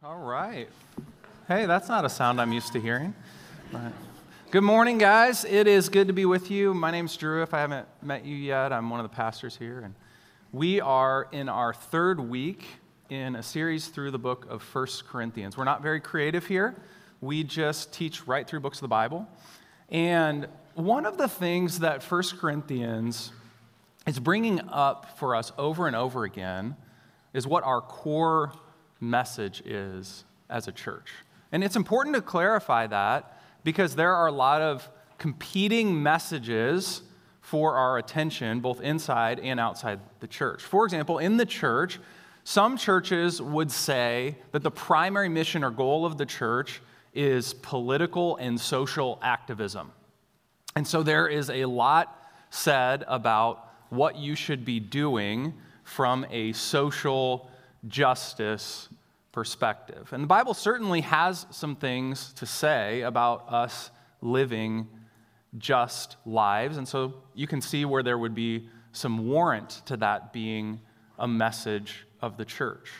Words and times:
All 0.00 0.20
right. 0.20 0.68
Hey, 1.48 1.66
that's 1.66 1.88
not 1.88 2.04
a 2.04 2.08
sound 2.08 2.40
I'm 2.40 2.52
used 2.52 2.72
to 2.74 2.80
hearing. 2.80 3.12
But 3.72 3.90
good 4.52 4.62
morning, 4.62 4.96
guys. 4.96 5.44
It 5.44 5.66
is 5.66 5.88
good 5.88 6.06
to 6.06 6.12
be 6.12 6.24
with 6.24 6.52
you. 6.52 6.72
My 6.72 6.92
name's 6.92 7.16
Drew. 7.16 7.42
If 7.42 7.52
I 7.52 7.58
haven't 7.58 7.88
met 8.00 8.24
you 8.24 8.36
yet, 8.36 8.72
I'm 8.72 8.90
one 8.90 9.00
of 9.00 9.10
the 9.10 9.16
pastors 9.16 9.56
here. 9.56 9.80
And 9.80 9.96
we 10.52 10.80
are 10.80 11.26
in 11.32 11.48
our 11.48 11.74
third 11.74 12.20
week 12.20 12.64
in 13.10 13.34
a 13.34 13.42
series 13.42 13.88
through 13.88 14.12
the 14.12 14.20
book 14.20 14.46
of 14.48 14.62
First 14.62 15.04
Corinthians. 15.08 15.56
We're 15.56 15.64
not 15.64 15.82
very 15.82 15.98
creative 15.98 16.46
here, 16.46 16.76
we 17.20 17.42
just 17.42 17.92
teach 17.92 18.24
right 18.28 18.46
through 18.46 18.60
books 18.60 18.78
of 18.78 18.82
the 18.82 18.88
Bible. 18.88 19.26
And 19.88 20.46
one 20.74 21.06
of 21.06 21.18
the 21.18 21.26
things 21.26 21.80
that 21.80 22.04
First 22.04 22.38
Corinthians 22.38 23.32
is 24.06 24.20
bringing 24.20 24.60
up 24.68 25.18
for 25.18 25.34
us 25.34 25.50
over 25.58 25.88
and 25.88 25.96
over 25.96 26.22
again 26.22 26.76
is 27.34 27.48
what 27.48 27.64
our 27.64 27.80
core 27.80 28.52
message 29.00 29.62
is 29.64 30.24
as 30.48 30.68
a 30.68 30.72
church. 30.72 31.12
And 31.52 31.64
it's 31.64 31.76
important 31.76 32.14
to 32.16 32.22
clarify 32.22 32.86
that 32.88 33.40
because 33.64 33.94
there 33.94 34.14
are 34.14 34.26
a 34.26 34.32
lot 34.32 34.62
of 34.62 34.88
competing 35.18 36.02
messages 36.02 37.02
for 37.40 37.76
our 37.76 37.98
attention, 37.98 38.60
both 38.60 38.80
inside 38.80 39.40
and 39.40 39.58
outside 39.58 40.00
the 40.20 40.26
church. 40.26 40.62
For 40.62 40.84
example, 40.84 41.18
in 41.18 41.36
the 41.36 41.46
church, 41.46 41.98
some 42.44 42.76
churches 42.76 43.42
would 43.42 43.70
say 43.70 44.36
that 44.52 44.62
the 44.62 44.70
primary 44.70 45.28
mission 45.28 45.64
or 45.64 45.70
goal 45.70 46.04
of 46.04 46.18
the 46.18 46.26
church 46.26 46.80
is 47.14 47.54
political 47.54 48.36
and 48.36 48.60
social 48.60 49.18
activism. 49.22 49.92
And 50.76 50.86
so 50.86 51.02
there 51.02 51.26
is 51.26 51.50
a 51.50 51.64
lot 51.64 52.30
said 52.50 53.04
about 53.08 53.68
what 53.90 54.16
you 54.16 54.34
should 54.34 54.64
be 54.64 54.80
doing 54.80 55.54
from 55.84 56.26
a 56.30 56.52
social 56.52 57.50
justice 57.86 58.87
perspective. 59.38 60.08
And 60.12 60.24
the 60.24 60.26
Bible 60.26 60.52
certainly 60.52 61.00
has 61.02 61.46
some 61.52 61.76
things 61.76 62.32
to 62.32 62.44
say 62.44 63.02
about 63.02 63.44
us 63.48 63.92
living 64.20 64.88
just 65.58 66.16
lives. 66.26 66.76
And 66.76 66.88
so 66.88 67.14
you 67.36 67.46
can 67.46 67.60
see 67.60 67.84
where 67.84 68.02
there 68.02 68.18
would 68.18 68.34
be 68.34 68.68
some 68.90 69.28
warrant 69.28 69.82
to 69.86 69.96
that 69.98 70.32
being 70.32 70.80
a 71.20 71.28
message 71.28 72.04
of 72.20 72.36
the 72.36 72.44
church. 72.44 72.90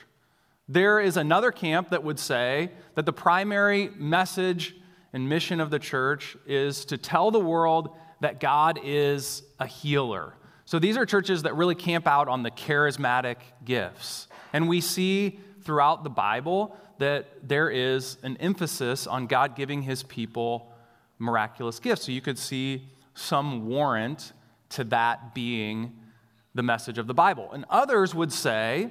There 0.69 1.01
is 1.01 1.17
another 1.17 1.51
camp 1.51 1.91
that 1.91 2.05
would 2.05 2.21
say 2.21 2.71
that 2.95 3.05
the 3.05 3.13
primary 3.13 3.91
message 3.97 4.77
and 5.13 5.29
mission 5.29 5.59
of 5.61 5.71
the 5.71 5.81
church 5.81 6.37
is 6.47 6.85
to 6.85 6.97
tell 6.97 7.33
the 7.33 7.41
world 7.41 7.97
that 8.21 8.39
God 8.39 8.79
is 8.85 9.43
a 9.59 9.67
healer. 9.67 10.35
So 10.67 10.79
these 10.79 10.97
are 10.97 11.05
churches 11.05 11.43
that 11.43 11.57
really 11.57 11.75
camp 11.75 12.07
out 12.07 12.29
on 12.29 12.45
the 12.45 12.53
charismatic 12.53 13.39
gifts. 13.65 14.29
And 14.53 14.69
we 14.69 14.81
see 14.81 15.41
throughout 15.69 16.03
the 16.03 16.09
Bible 16.09 16.75
that 16.97 17.27
there 17.47 17.69
is 17.69 18.17
an 18.23 18.39
emphasis 18.39 19.07
on 19.07 19.27
God 19.27 19.55
giving 19.55 19.83
his 19.83 20.03
people 20.03 20.73
miraculous 21.19 21.79
gifts. 21.79 22.07
So 22.07 22.13
you 22.13 22.23
could 22.23 22.39
see 22.39 22.89
some 23.13 23.69
warrant 23.69 24.33
to 24.71 24.85
that 24.85 25.35
being 25.35 25.93
the 26.55 26.63
message 26.63 26.97
of 26.97 27.07
the 27.07 27.13
Bible. 27.13 27.51
And 27.53 27.67
others 27.69 28.15
would 28.15 28.33
say 28.33 28.89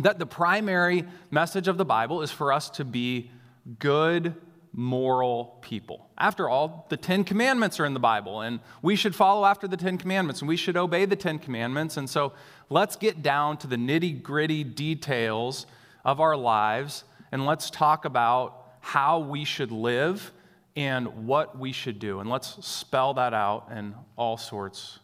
that 0.00 0.18
the 0.18 0.26
primary 0.26 1.04
message 1.30 1.68
of 1.68 1.78
the 1.78 1.84
Bible 1.84 2.22
is 2.22 2.32
for 2.32 2.52
us 2.52 2.70
to 2.70 2.84
be 2.84 3.30
good, 3.78 4.34
moral 4.72 5.60
people. 5.62 6.10
After 6.18 6.48
all, 6.48 6.86
the 6.88 6.96
Ten 6.96 7.22
Commandments 7.22 7.78
are 7.78 7.84
in 7.84 7.94
the 7.94 8.00
Bible, 8.00 8.40
and 8.40 8.58
we 8.82 8.96
should 8.96 9.14
follow 9.14 9.44
after 9.44 9.68
the 9.68 9.76
Ten 9.76 9.96
Commandments, 9.96 10.40
and 10.40 10.48
we 10.48 10.56
should 10.56 10.76
obey 10.76 11.04
the 11.04 11.14
Ten 11.14 11.38
Commandments. 11.38 11.96
And 11.96 12.10
so 12.10 12.32
let's 12.68 12.96
get 12.96 13.22
down 13.22 13.58
to 13.58 13.68
the 13.68 13.76
nitty 13.76 14.20
gritty 14.20 14.64
details 14.64 15.66
of 16.04 16.20
our 16.20 16.36
lives 16.36 17.04
and 17.32 17.46
let's 17.46 17.70
talk 17.70 18.04
about 18.04 18.74
how 18.80 19.18
we 19.18 19.44
should 19.44 19.72
live 19.72 20.32
and 20.76 21.26
what 21.26 21.58
we 21.58 21.72
should 21.72 21.98
do. 21.98 22.20
And 22.20 22.28
let's 22.28 22.64
spell 22.64 23.14
that 23.14 23.32
out 23.34 23.68
in 23.74 23.94
all 24.16 24.36
sorts 24.36 24.98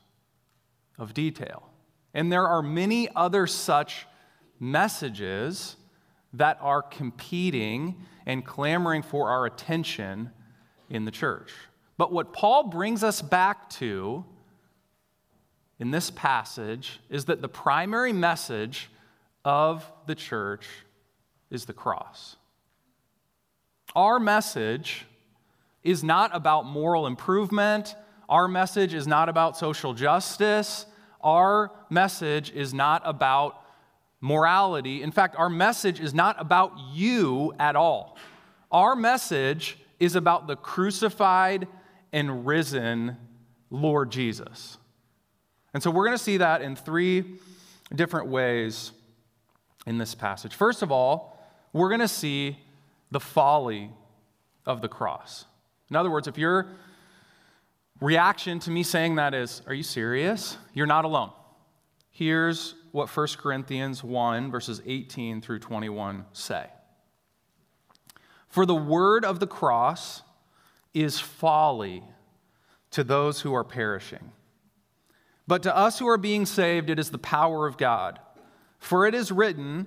of 0.99 1.15
detail. 1.15 1.63
And 2.15 2.31
there 2.31 2.47
are 2.47 2.63
many 2.63 3.09
other 3.17 3.47
such 3.47 4.07
messages 4.59 5.77
that 6.35 6.59
are 6.61 6.83
competing 6.83 7.97
and 8.27 8.45
clamoring 8.45 9.03
for 9.03 9.31
our 9.31 9.47
attention 9.47 10.31
in 10.89 11.05
the 11.05 11.11
church. 11.11 11.53
But 11.97 12.13
what 12.13 12.33
Paul 12.33 12.65
brings 12.65 13.03
us 13.03 13.23
back 13.23 13.71
to 13.71 14.25
in 15.79 15.91
this 15.91 16.11
passage 16.11 17.01
is 17.09 17.25
that 17.25 17.41
the 17.41 17.49
primary 17.49 18.13
message 18.13 18.91
of 19.45 19.91
the 20.07 20.15
church 20.15 20.67
is 21.51 21.65
the 21.65 21.73
cross. 21.73 22.37
Our 23.95 24.21
message 24.21 25.07
is 25.83 26.05
not 26.05 26.35
about 26.35 26.67
moral 26.67 27.07
improvement. 27.07 27.95
Our 28.29 28.47
message 28.47 28.95
is 28.95 29.07
not 29.07 29.29
about 29.29 29.57
social 29.57 29.95
justice. 29.95 30.87
Our 31.21 31.73
message 31.91 32.53
is 32.53 32.73
not 32.73 33.03
about 33.05 33.63
morality. 34.21 35.03
In 35.03 35.11
fact, 35.11 35.37
our 35.37 35.49
message 35.49 36.01
is 36.01 36.15
not 36.15 36.37
about 36.39 36.73
you 36.93 37.53
at 37.59 37.77
all. 37.77 38.17
Our 38.71 38.95
message 38.95 39.79
is 39.99 40.15
about 40.15 40.47
the 40.47 40.57
crucified 40.57 41.67
and 42.13 42.47
risen 42.47 43.17
Lord 43.71 44.11
Jesus. 44.11 44.79
And 45.73 45.83
so 45.83 45.91
we're 45.91 46.07
going 46.07 46.19
to 46.19 46.23
see 46.23 46.39
that 46.39 46.63
in 46.63 46.77
three 46.77 47.25
different 47.95 48.29
ways 48.29 48.93
in 49.87 49.99
this 49.99 50.15
passage. 50.15 50.55
First 50.55 50.83
of 50.83 50.93
all, 50.93 51.40
we're 51.73 51.89
going 51.89 52.01
to 52.01 52.09
see 52.09 52.59
the 53.11 53.21
folly 53.21 53.91
of 54.67 54.81
the 54.81 54.89
cross. 54.89 55.45
In 55.91 55.97
other 55.97 56.11
words, 56.11 56.29
if 56.29 56.39
your 56.39 56.67
reaction 58.01 58.59
to 58.61 58.71
me 58.71 58.83
saying 58.83 59.17
that 59.17 59.35
is, 59.35 59.63
Are 59.67 59.75
you 59.75 59.83
serious? 59.83 60.57
You're 60.73 60.87
not 60.87 61.05
alone. 61.05 61.33
Here's 62.11 62.75
what 62.93 63.15
1 63.15 63.27
Corinthians 63.39 64.03
1, 64.03 64.51
verses 64.51 64.83
18 64.85 65.41
through 65.41 65.61
21 65.61 66.27
say 66.33 66.67
For 68.49 68.67
the 68.67 68.75
word 68.75 69.25
of 69.25 69.41
the 69.41 69.47
cross 69.47 70.23
is 70.93 71.21
folly 71.21 72.03
to 72.91 73.05
those 73.05 73.41
who 73.41 73.55
are 73.55 73.65
perishing. 73.65 74.33
But 75.47 75.63
to 75.65 75.77
us 75.77 75.99
who 75.99 76.09
are 76.09 76.19
being 76.19 76.47
saved, 76.47 76.91
it 76.91 76.99
is 76.99 77.11
the 77.11 77.19
power 77.19 77.67
of 77.67 77.77
God. 77.77 78.19
For 78.79 79.07
it 79.07 79.15
is 79.15 79.33
written, 79.33 79.87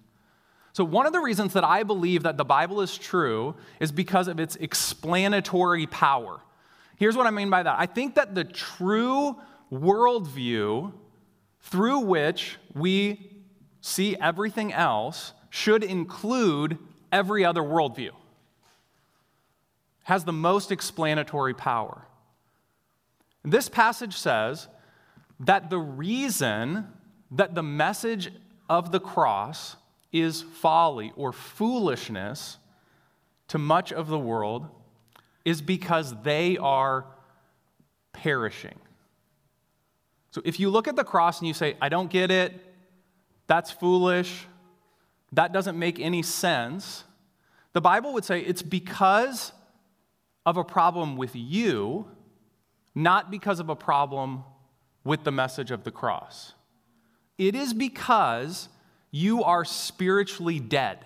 So, 0.73 0.83
one 0.85 1.05
of 1.05 1.13
the 1.13 1.19
reasons 1.19 1.53
that 1.53 1.63
I 1.63 1.83
believe 1.83 2.23
that 2.23 2.37
the 2.37 2.45
Bible 2.45 2.81
is 2.81 2.97
true 2.97 3.55
is 3.79 3.91
because 3.91 4.27
of 4.27 4.39
its 4.39 4.55
explanatory 4.55 5.85
power. 5.87 6.39
Here's 6.95 7.17
what 7.17 7.27
I 7.27 7.31
mean 7.31 7.49
by 7.49 7.63
that 7.63 7.79
I 7.79 7.85
think 7.85 8.15
that 8.15 8.35
the 8.35 8.43
true 8.43 9.35
worldview 9.71 10.93
through 11.61 11.99
which 11.99 12.57
we 12.73 13.31
see 13.81 14.15
everything 14.17 14.73
else 14.73 15.33
should 15.49 15.83
include 15.83 16.77
every 17.11 17.43
other 17.43 17.61
worldview, 17.61 18.11
has 20.03 20.23
the 20.23 20.33
most 20.33 20.71
explanatory 20.71 21.53
power. 21.53 22.05
This 23.43 23.69
passage 23.69 24.15
says 24.15 24.67
that 25.39 25.69
the 25.69 25.79
reason 25.79 26.87
that 27.31 27.55
the 27.55 27.63
message 27.63 28.31
of 28.69 28.91
the 28.91 28.99
cross 28.99 29.75
is 30.11 30.41
folly 30.41 31.13
or 31.15 31.31
foolishness 31.31 32.57
to 33.47 33.57
much 33.57 33.91
of 33.91 34.07
the 34.07 34.19
world 34.19 34.67
is 35.43 35.61
because 35.61 36.13
they 36.23 36.57
are 36.57 37.05
perishing. 38.13 38.79
So 40.31 40.41
if 40.45 40.59
you 40.59 40.69
look 40.69 40.87
at 40.87 40.95
the 40.95 41.03
cross 41.03 41.39
and 41.39 41.47
you 41.47 41.53
say, 41.53 41.75
I 41.81 41.89
don't 41.89 42.09
get 42.09 42.31
it, 42.31 42.53
that's 43.47 43.71
foolish, 43.71 44.47
that 45.33 45.51
doesn't 45.51 45.77
make 45.77 45.99
any 45.99 46.21
sense, 46.21 47.03
the 47.73 47.81
Bible 47.81 48.13
would 48.13 48.25
say 48.25 48.39
it's 48.39 48.61
because 48.61 49.51
of 50.45 50.57
a 50.57 50.63
problem 50.63 51.17
with 51.17 51.31
you, 51.35 52.07
not 52.95 53.31
because 53.31 53.59
of 53.59 53.69
a 53.69 53.75
problem 53.75 54.43
with 55.03 55.23
the 55.23 55.31
message 55.31 55.71
of 55.71 55.83
the 55.83 55.91
cross. 55.91 56.53
It 57.37 57.55
is 57.55 57.73
because 57.73 58.69
you 59.11 59.43
are 59.43 59.65
spiritually 59.65 60.59
dead. 60.59 61.05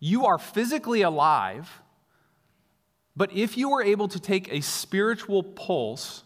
You 0.00 0.26
are 0.26 0.38
physically 0.38 1.02
alive, 1.02 1.82
but 3.16 3.32
if 3.32 3.56
you 3.56 3.70
were 3.70 3.82
able 3.82 4.06
to 4.08 4.20
take 4.20 4.52
a 4.52 4.60
spiritual 4.60 5.42
pulse, 5.42 6.22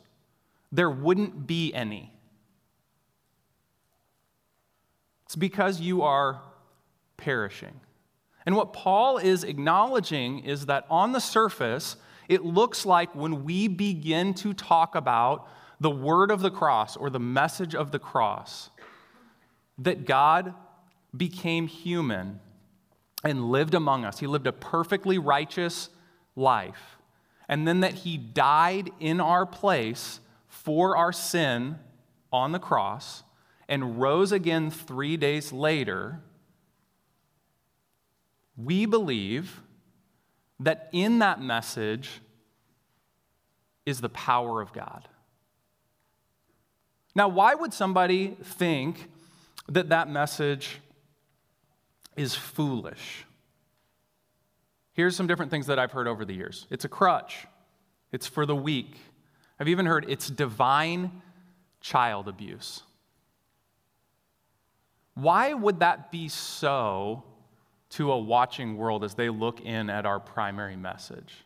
there 0.70 0.90
wouldn't 0.90 1.46
be 1.46 1.72
any. 1.72 2.12
It's 5.24 5.36
because 5.36 5.80
you 5.80 6.02
are 6.02 6.42
perishing. 7.16 7.80
And 8.44 8.56
what 8.56 8.72
Paul 8.72 9.18
is 9.18 9.44
acknowledging 9.44 10.40
is 10.40 10.66
that 10.66 10.84
on 10.90 11.12
the 11.12 11.20
surface, 11.20 11.96
it 12.28 12.44
looks 12.44 12.84
like 12.84 13.14
when 13.14 13.44
we 13.44 13.68
begin 13.68 14.34
to 14.34 14.52
talk 14.52 14.94
about 14.94 15.48
the 15.80 15.90
word 15.90 16.30
of 16.30 16.40
the 16.40 16.50
cross 16.50 16.96
or 16.96 17.08
the 17.08 17.20
message 17.20 17.74
of 17.74 17.92
the 17.92 17.98
cross, 17.98 18.70
that 19.78 20.04
God 20.04 20.54
became 21.16 21.66
human 21.66 22.40
and 23.24 23.50
lived 23.50 23.74
among 23.74 24.04
us. 24.04 24.18
He 24.18 24.26
lived 24.26 24.46
a 24.46 24.52
perfectly 24.52 25.18
righteous 25.18 25.90
life. 26.34 26.96
And 27.48 27.66
then 27.68 27.80
that 27.80 27.94
he 27.94 28.16
died 28.16 28.90
in 28.98 29.20
our 29.20 29.44
place 29.44 30.20
for 30.48 30.96
our 30.96 31.12
sin 31.12 31.78
on 32.32 32.52
the 32.52 32.58
cross 32.58 33.22
and 33.68 34.00
rose 34.00 34.32
again 34.32 34.70
three 34.70 35.16
days 35.16 35.52
later. 35.52 36.20
We 38.56 38.86
believe 38.86 39.62
that 40.60 40.88
in 40.92 41.18
that 41.18 41.40
message 41.40 42.20
is 43.84 44.00
the 44.00 44.08
power 44.08 44.60
of 44.60 44.72
God. 44.72 45.08
Now, 47.14 47.28
why 47.28 47.54
would 47.54 47.74
somebody 47.74 48.36
think 48.42 49.10
that 49.68 49.88
that 49.90 50.08
message 50.08 50.80
is 52.16 52.34
foolish? 52.34 53.24
Here's 54.92 55.16
some 55.16 55.26
different 55.26 55.50
things 55.50 55.66
that 55.66 55.78
I've 55.78 55.92
heard 55.92 56.06
over 56.06 56.24
the 56.24 56.34
years 56.34 56.66
it's 56.70 56.84
a 56.84 56.88
crutch, 56.88 57.46
it's 58.10 58.26
for 58.26 58.46
the 58.46 58.56
weak. 58.56 58.96
I've 59.58 59.68
even 59.68 59.86
heard 59.86 60.06
it's 60.08 60.28
divine 60.28 61.22
child 61.80 62.28
abuse. 62.28 62.82
Why 65.14 65.52
would 65.52 65.80
that 65.80 66.10
be 66.10 66.28
so 66.28 67.22
to 67.90 68.10
a 68.10 68.18
watching 68.18 68.76
world 68.76 69.04
as 69.04 69.14
they 69.14 69.28
look 69.28 69.60
in 69.60 69.90
at 69.90 70.06
our 70.06 70.18
primary 70.18 70.76
message? 70.76 71.44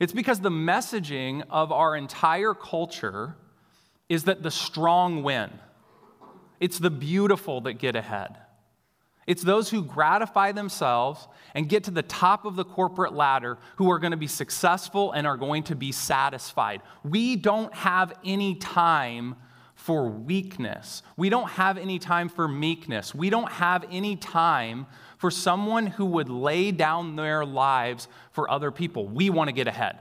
It's 0.00 0.12
because 0.12 0.40
the 0.40 0.50
messaging 0.50 1.44
of 1.48 1.70
our 1.70 1.96
entire 1.96 2.54
culture 2.54 3.36
is 4.08 4.24
that 4.24 4.42
the 4.42 4.50
strong 4.50 5.22
win. 5.22 5.50
It's 6.64 6.78
the 6.78 6.88
beautiful 6.88 7.60
that 7.60 7.74
get 7.74 7.94
ahead. 7.94 8.38
It's 9.26 9.42
those 9.42 9.68
who 9.68 9.84
gratify 9.84 10.52
themselves 10.52 11.28
and 11.52 11.68
get 11.68 11.84
to 11.84 11.90
the 11.90 12.00
top 12.00 12.46
of 12.46 12.56
the 12.56 12.64
corporate 12.64 13.12
ladder 13.12 13.58
who 13.76 13.90
are 13.90 13.98
going 13.98 14.12
to 14.12 14.16
be 14.16 14.26
successful 14.26 15.12
and 15.12 15.26
are 15.26 15.36
going 15.36 15.64
to 15.64 15.76
be 15.76 15.92
satisfied. 15.92 16.80
We 17.02 17.36
don't 17.36 17.74
have 17.74 18.14
any 18.24 18.54
time 18.54 19.36
for 19.74 20.08
weakness. 20.08 21.02
We 21.18 21.28
don't 21.28 21.50
have 21.50 21.76
any 21.76 21.98
time 21.98 22.30
for 22.30 22.48
meekness. 22.48 23.14
We 23.14 23.28
don't 23.28 23.52
have 23.52 23.84
any 23.90 24.16
time 24.16 24.86
for 25.18 25.30
someone 25.30 25.86
who 25.86 26.06
would 26.06 26.30
lay 26.30 26.70
down 26.70 27.16
their 27.16 27.44
lives 27.44 28.08
for 28.30 28.50
other 28.50 28.70
people. 28.70 29.06
We 29.06 29.28
want 29.28 29.48
to 29.48 29.52
get 29.52 29.68
ahead. 29.68 29.98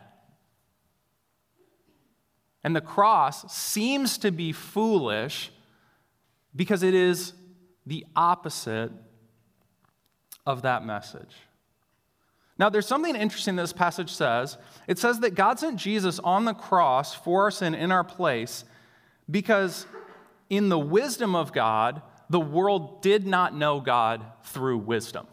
And 2.64 2.74
the 2.74 2.80
cross 2.80 3.54
seems 3.54 4.18
to 4.20 4.32
be 4.32 4.54
foolish 4.54 5.52
because 6.56 6.84
it 6.84 6.94
is 6.94 7.34
the 7.86 8.06
opposite 8.16 8.92
of 10.46 10.62
that 10.64 10.86
message. 10.86 11.36
Now, 12.58 12.70
there's 12.70 12.88
something 12.88 13.16
interesting 13.16 13.56
this 13.56 13.74
passage 13.74 14.12
says. 14.12 14.58
It 14.88 15.00
says 15.00 15.20
that 15.22 15.36
God 15.36 15.60
sent 15.60 15.78
Jesus 15.78 16.20
on 16.20 16.46
the 16.46 16.54
cross 16.54 17.16
for 17.16 17.44
our 17.44 17.52
sin 17.52 17.74
in 17.74 17.92
our 17.92 18.04
place 18.04 18.64
because, 19.30 19.88
in 20.50 20.70
the 20.70 20.78
wisdom 20.78 21.36
of 21.36 21.52
God, 21.52 22.02
the 22.30 22.40
world 22.40 23.02
did 23.02 23.26
not 23.26 23.56
know 23.56 23.80
God 23.80 24.24
through 24.44 24.78
wisdom. 24.78 25.26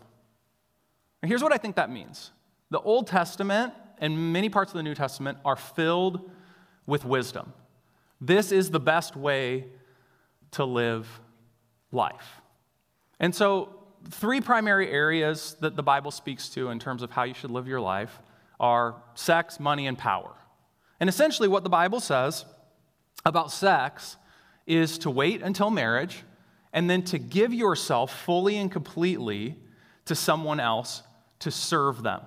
And 1.22 1.28
here's 1.28 1.42
what 1.42 1.52
I 1.52 1.58
think 1.58 1.76
that 1.76 1.90
means 1.90 2.30
the 2.70 2.80
Old 2.80 3.06
Testament 3.06 3.74
and 3.98 4.32
many 4.32 4.48
parts 4.48 4.72
of 4.72 4.76
the 4.76 4.82
New 4.82 4.94
Testament 4.94 5.38
are 5.44 5.56
filled 5.56 6.30
with 6.86 7.04
wisdom. 7.04 7.52
This 8.20 8.50
is 8.50 8.70
the 8.70 8.80
best 8.80 9.14
way 9.14 9.66
to 10.52 10.64
live 10.64 11.06
life. 11.92 12.40
And 13.18 13.34
so, 13.34 13.76
three 14.08 14.40
primary 14.40 14.90
areas 14.90 15.56
that 15.60 15.76
the 15.76 15.82
Bible 15.82 16.10
speaks 16.10 16.48
to 16.50 16.70
in 16.70 16.78
terms 16.78 17.02
of 17.02 17.10
how 17.10 17.24
you 17.24 17.34
should 17.34 17.50
live 17.50 17.68
your 17.68 17.80
life 17.80 18.18
are 18.58 19.02
sex, 19.14 19.60
money, 19.60 19.86
and 19.86 19.96
power. 19.98 20.34
And 20.98 21.08
essentially, 21.08 21.48
what 21.48 21.64
the 21.64 21.70
Bible 21.70 22.00
says 22.00 22.44
about 23.24 23.52
sex 23.52 24.16
is 24.66 24.98
to 24.98 25.10
wait 25.10 25.42
until 25.42 25.70
marriage 25.70 26.22
and 26.72 26.88
then 26.88 27.02
to 27.02 27.18
give 27.18 27.52
yourself 27.52 28.24
fully 28.24 28.56
and 28.56 28.70
completely 28.70 29.56
to 30.04 30.14
someone 30.14 30.60
else 30.60 31.02
to 31.40 31.50
serve 31.50 32.02
them. 32.02 32.20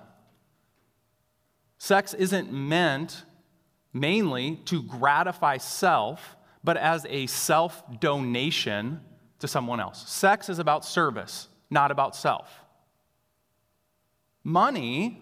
Sex 1.78 2.14
isn't 2.14 2.52
meant 2.52 3.24
mainly 3.92 4.56
to 4.66 4.82
gratify 4.82 5.56
self, 5.58 6.33
but 6.64 6.76
as 6.78 7.06
a 7.08 7.26
self 7.26 7.82
donation 8.00 9.00
to 9.38 9.46
someone 9.46 9.78
else. 9.78 10.08
Sex 10.10 10.48
is 10.48 10.58
about 10.58 10.84
service, 10.84 11.48
not 11.70 11.90
about 11.90 12.16
self. 12.16 12.50
Money 14.42 15.20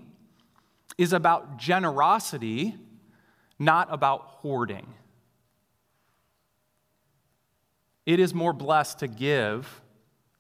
is 0.97 1.13
about 1.13 1.59
generosity, 1.59 2.77
not 3.59 3.89
about 3.91 4.21
hoarding. 4.21 4.87
It 8.07 8.19
is 8.19 8.35
more 8.35 8.53
blessed 8.53 9.01
to 9.01 9.09
give 9.09 9.81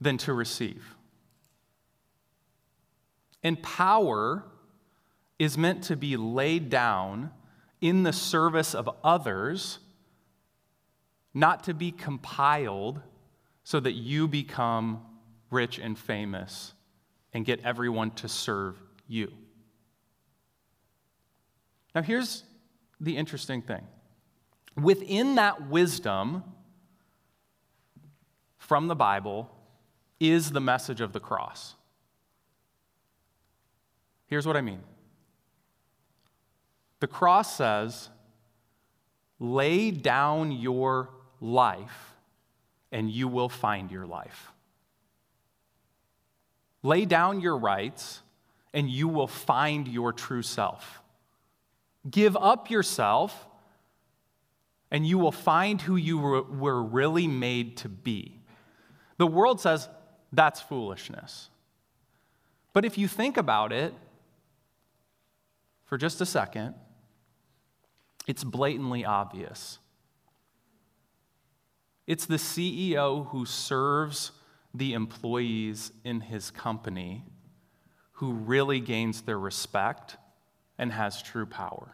than 0.01 0.19
to 0.19 0.33
receive. 0.33 0.97
And 3.43 3.61
power 3.63 4.45
is 5.39 5.59
meant 5.59 5.85
to 5.85 5.97
be 5.97 6.17
laid 6.17 6.71
down 6.71 7.31
in 7.81 8.05
the 8.05 8.13
service 8.13 8.75
of 8.75 8.89
others, 9.03 9.81
not 11.35 11.65
to 11.65 11.75
be 11.75 11.91
compiled 11.91 13.01
so 13.65 13.81
that 13.81 13.93
you 13.93 14.29
become 14.29 15.01
rich 15.51 15.79
and 15.79 15.99
famous 15.99 16.75
and 17.33 17.45
get 17.45 17.61
everyone 17.65 18.11
to 18.11 18.29
serve 18.29 18.77
you. 19.07 19.33
Now, 21.95 22.03
here's 22.03 22.45
the 23.01 23.17
interesting 23.17 23.63
thing 23.63 23.87
within 24.77 25.35
that 25.37 25.69
wisdom, 25.69 26.43
from 28.59 28.89
the 28.89 28.95
Bible 28.95 29.51
is 30.21 30.53
the 30.53 30.61
message 30.61 31.01
of 31.01 31.13
the 31.13 31.21
cross. 31.21 31.75
Here's 34.27 34.47
what 34.47 34.57
I 34.57 34.61
mean 34.61 34.81
the 37.01 37.07
cross 37.07 37.57
says, 37.57 38.09
lay 39.39 39.91
down 39.91 40.53
your 40.53 41.11
life 41.43 42.15
and 42.93 43.11
you 43.11 43.27
will 43.29 43.49
find 43.49 43.91
your 43.91 44.07
life. 44.07 44.53
Lay 46.83 47.05
down 47.05 47.41
your 47.41 47.57
rights 47.59 48.23
and 48.73 48.89
you 48.89 49.09
will 49.09 49.27
find 49.27 49.89
your 49.89 50.13
true 50.13 50.43
self. 50.43 51.03
Give 52.09 52.37
up 52.37 52.71
yourself 52.71 53.47
and 54.91 55.07
you 55.07 55.19
will 55.19 55.33
find 55.33 55.81
who 55.81 55.97
you 55.97 56.19
were 56.19 56.83
really 56.83 57.27
made 57.27 57.77
to 57.79 57.89
be. 57.89 58.41
The 59.17 59.27
world 59.27 59.61
says 59.61 59.89
that's 60.33 60.61
foolishness. 60.61 61.49
But 62.73 62.85
if 62.85 62.97
you 62.97 63.09
think 63.09 63.37
about 63.37 63.73
it 63.73 63.95
for 65.85 65.99
just 65.99 66.21
a 66.21 66.27
second, 66.27 66.75
it's 68.27 68.45
blatantly 68.45 69.05
obvious. 69.05 69.79
It's 72.07 72.27
the 72.27 72.37
CEO 72.37 73.29
who 73.29 73.47
serves 73.47 74.33
the 74.75 74.95
employees 74.95 75.93
in 76.05 76.21
his 76.21 76.51
company 76.51 77.25
who 78.13 78.33
really 78.33 78.81
gains 78.81 79.23
their 79.23 79.39
respect 79.39 80.17
and 80.79 80.93
has 80.93 81.23
true 81.23 81.47
power. 81.47 81.93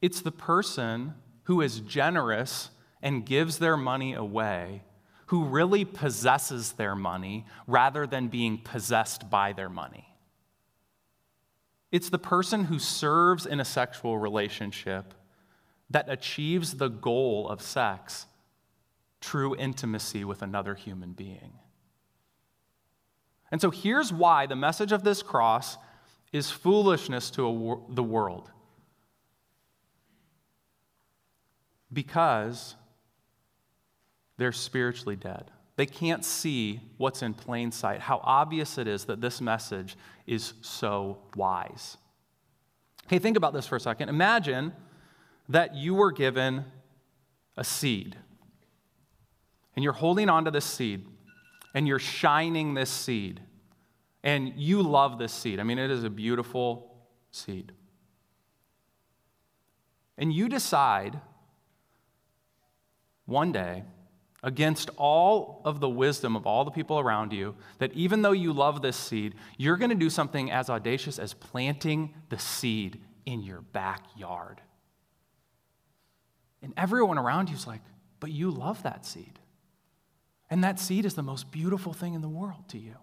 It's 0.00 0.20
the 0.20 0.32
person 0.32 1.14
who 1.44 1.60
is 1.60 1.80
generous 1.80 2.70
and 3.02 3.26
gives 3.26 3.58
their 3.58 3.76
money 3.76 4.14
away 4.14 4.82
who 5.26 5.44
really 5.44 5.84
possesses 5.84 6.72
their 6.72 6.94
money 6.94 7.46
rather 7.66 8.06
than 8.06 8.28
being 8.28 8.58
possessed 8.58 9.30
by 9.30 9.52
their 9.52 9.68
money. 9.68 10.06
It's 11.90 12.10
the 12.10 12.18
person 12.18 12.64
who 12.64 12.78
serves 12.78 13.46
in 13.46 13.60
a 13.60 13.64
sexual 13.64 14.18
relationship 14.18 15.14
that 15.90 16.06
achieves 16.08 16.74
the 16.74 16.88
goal 16.88 17.48
of 17.48 17.60
sex 17.62 18.26
true 19.20 19.56
intimacy 19.56 20.24
with 20.24 20.42
another 20.42 20.74
human 20.74 21.12
being. 21.12 21.52
And 23.50 23.60
so 23.60 23.70
here's 23.70 24.12
why 24.12 24.46
the 24.46 24.56
message 24.56 24.92
of 24.92 25.02
this 25.02 25.22
cross 25.22 25.78
is 26.32 26.50
foolishness 26.50 27.30
to 27.30 27.48
wor- 27.48 27.82
the 27.88 28.02
world. 28.02 28.50
Because 31.92 32.74
they're 34.36 34.52
spiritually 34.52 35.16
dead. 35.16 35.50
They 35.76 35.86
can't 35.86 36.24
see 36.24 36.80
what's 36.98 37.22
in 37.22 37.34
plain 37.34 37.72
sight, 37.72 38.00
how 38.00 38.20
obvious 38.22 38.78
it 38.78 38.86
is 38.86 39.06
that 39.06 39.20
this 39.20 39.40
message 39.40 39.96
is 40.26 40.54
so 40.60 41.18
wise. 41.34 41.96
Hey, 43.08 43.18
think 43.18 43.36
about 43.36 43.52
this 43.52 43.66
for 43.66 43.76
a 43.76 43.80
second. 43.80 44.08
Imagine 44.08 44.72
that 45.48 45.74
you 45.74 45.94
were 45.94 46.12
given 46.12 46.64
a 47.56 47.64
seed, 47.64 48.16
and 49.76 49.82
you're 49.82 49.92
holding 49.92 50.28
on 50.28 50.44
to 50.44 50.50
this 50.50 50.64
seed, 50.64 51.06
and 51.74 51.86
you're 51.86 51.98
shining 51.98 52.74
this 52.74 52.90
seed, 52.90 53.40
and 54.22 54.52
you 54.56 54.82
love 54.82 55.18
this 55.18 55.32
seed. 55.32 55.60
I 55.60 55.62
mean, 55.62 55.78
it 55.78 55.90
is 55.90 56.04
a 56.04 56.10
beautiful 56.10 56.96
seed. 57.30 57.72
And 60.16 60.32
you 60.32 60.48
decide 60.48 61.20
one 63.26 63.52
day 63.52 63.82
against 64.42 64.90
all 64.96 65.62
of 65.64 65.80
the 65.80 65.88
wisdom 65.88 66.36
of 66.36 66.46
all 66.46 66.64
the 66.64 66.70
people 66.70 66.98
around 66.98 67.32
you 67.32 67.56
that 67.78 67.92
even 67.94 68.22
though 68.22 68.32
you 68.32 68.52
love 68.52 68.82
this 68.82 68.96
seed, 68.96 69.34
you're 69.56 69.78
going 69.78 69.90
to 69.90 69.96
do 69.96 70.10
something 70.10 70.50
as 70.50 70.68
audacious 70.68 71.18
as 71.18 71.32
planting 71.34 72.14
the 72.28 72.38
seed 72.38 73.00
in 73.24 73.42
your 73.42 73.62
backyard. 73.62 74.60
And 76.64 76.74
everyone 76.76 77.18
around 77.18 77.48
you 77.48 77.54
is 77.54 77.66
like, 77.66 77.82
but 78.18 78.30
you 78.30 78.50
love 78.50 78.82
that 78.82 79.06
seed. 79.06 79.38
And 80.50 80.64
that 80.64 80.80
seed 80.80 81.04
is 81.04 81.14
the 81.14 81.22
most 81.22 81.52
beautiful 81.52 81.92
thing 81.92 82.14
in 82.14 82.22
the 82.22 82.28
world 82.28 82.68
to 82.68 82.78
you. 82.78 82.96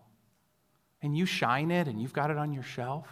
And 1.01 1.18
you 1.18 1.25
shine 1.25 1.72
it 1.72 1.88
and 1.88 2.01
you've 2.01 2.13
got 2.13 2.30
it 2.30 2.38
on 2.38 2.51
your 2.51 2.63
shelf. 2.63 3.08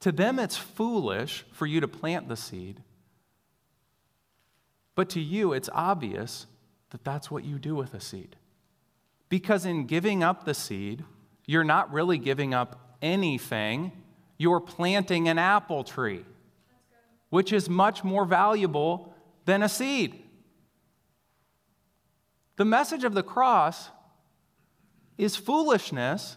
To 0.00 0.10
them, 0.10 0.38
it's 0.38 0.56
foolish 0.56 1.44
for 1.52 1.66
you 1.66 1.80
to 1.80 1.88
plant 1.88 2.28
the 2.28 2.36
seed 2.36 2.80
but 5.00 5.08
to 5.08 5.20
you, 5.20 5.54
it's 5.54 5.70
obvious 5.72 6.46
that 6.90 7.04
that's 7.04 7.30
what 7.30 7.42
you 7.42 7.58
do 7.58 7.74
with 7.74 7.94
a 7.94 8.00
seed. 8.00 8.36
Because 9.30 9.64
in 9.64 9.86
giving 9.86 10.22
up 10.22 10.44
the 10.44 10.52
seed, 10.52 11.04
you're 11.46 11.64
not 11.64 11.90
really 11.90 12.18
giving 12.18 12.52
up 12.52 12.98
anything, 13.00 13.92
you're 14.36 14.60
planting 14.60 15.26
an 15.26 15.38
apple 15.38 15.84
tree, 15.84 16.26
which 17.30 17.52
is 17.52 17.68
much 17.68 18.04
more 18.04 18.24
valuable 18.24 19.14
than 19.46 19.62
a 19.62 19.68
seed. 19.68 20.22
The 22.56 22.64
message 22.64 23.04
of 23.04 23.14
the 23.14 23.22
cross 23.22 23.88
is 25.16 25.36
foolishness 25.36 26.36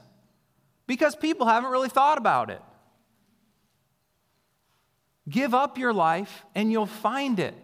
because 0.88 1.16
people 1.16 1.48
haven't 1.48 1.72
really 1.72 1.90
thought 1.90 2.18
about 2.18 2.50
it. 2.50 2.62
Give 5.28 5.54
up 5.54 5.78
your 5.78 5.94
life 5.94 6.46
and 6.54 6.72
you'll 6.72 6.86
find 6.86 7.40
it. 7.40 7.56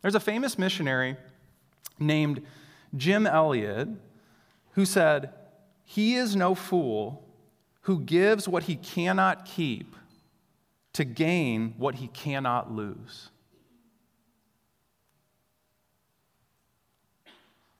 There's 0.00 0.14
a 0.14 0.20
famous 0.20 0.58
missionary 0.58 1.16
named 1.98 2.42
Jim 2.96 3.26
Elliot 3.26 3.88
who 4.72 4.84
said, 4.84 5.32
He 5.84 6.14
is 6.14 6.34
no 6.36 6.54
fool 6.54 7.24
who 7.82 8.00
gives 8.00 8.48
what 8.48 8.64
he 8.64 8.76
cannot 8.76 9.44
keep 9.44 9.96
to 10.92 11.04
gain 11.04 11.74
what 11.78 11.96
he 11.96 12.08
cannot 12.08 12.70
lose. 12.72 13.30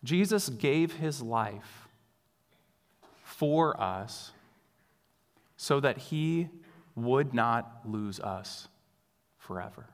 Jesus 0.04 0.49
gave 0.49 0.95
his 0.95 1.23
life 1.23 1.88
for 3.23 3.81
us 3.81 4.33
so 5.57 5.78
that 5.78 5.99
he 5.99 6.49
would 6.95 7.33
not 7.33 7.81
lose 7.85 8.21
us 8.21 8.69
forever. 9.38 9.87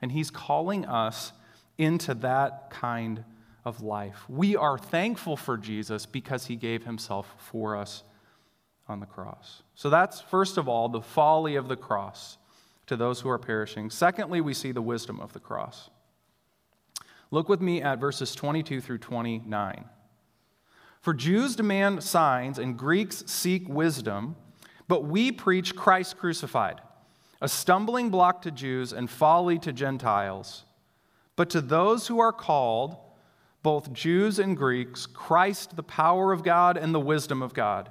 And 0.00 0.12
He's 0.12 0.30
calling 0.30 0.86
us 0.86 1.32
into 1.78 2.14
that 2.14 2.70
kind 2.70 3.24
of 3.64 3.82
life. 3.82 4.24
We 4.28 4.56
are 4.56 4.78
thankful 4.78 5.36
for 5.36 5.56
Jesus 5.56 6.06
because 6.06 6.46
He 6.46 6.56
gave 6.56 6.84
Himself 6.84 7.34
for 7.38 7.76
us 7.76 8.02
on 8.90 9.00
the 9.00 9.06
cross. 9.06 9.62
So 9.74 9.88
that's, 9.88 10.20
first 10.20 10.58
of 10.58 10.68
all, 10.68 10.88
the 10.88 11.00
folly 11.00 11.56
of 11.56 11.68
the 11.68 11.76
cross 11.76 12.36
to 12.86 12.96
those 12.96 13.20
who 13.20 13.30
are 13.30 13.38
perishing. 13.38 13.88
Secondly, 13.88 14.40
we 14.40 14.52
see 14.52 14.72
the 14.72 14.82
wisdom 14.82 15.20
of 15.20 15.32
the 15.32 15.40
cross. 15.40 15.88
Look 17.30 17.48
with 17.48 17.60
me 17.60 17.80
at 17.80 18.00
verses 18.00 18.34
22 18.34 18.80
through 18.80 18.98
29. 18.98 19.84
For 21.00 21.14
Jews 21.14 21.56
demand 21.56 22.02
signs 22.02 22.58
and 22.58 22.76
Greeks 22.76 23.22
seek 23.26 23.68
wisdom, 23.68 24.36
but 24.88 25.04
we 25.04 25.32
preach 25.32 25.76
Christ 25.76 26.18
crucified 26.18 26.80
a 27.40 27.48
stumbling 27.48 28.10
block 28.10 28.42
to 28.42 28.50
Jews 28.50 28.92
and 28.92 29.08
folly 29.08 29.58
to 29.60 29.72
Gentiles. 29.72 30.64
But 31.36 31.48
to 31.50 31.62
those 31.62 32.06
who 32.06 32.20
are 32.20 32.32
called, 32.32 32.96
both 33.62 33.92
Jews 33.92 34.38
and 34.38 34.56
Greeks, 34.56 35.06
Christ, 35.06 35.76
the 35.76 35.82
power 35.82 36.32
of 36.32 36.42
God 36.42 36.76
and 36.76 36.94
the 36.94 37.00
wisdom 37.00 37.42
of 37.42 37.54
God. 37.54 37.90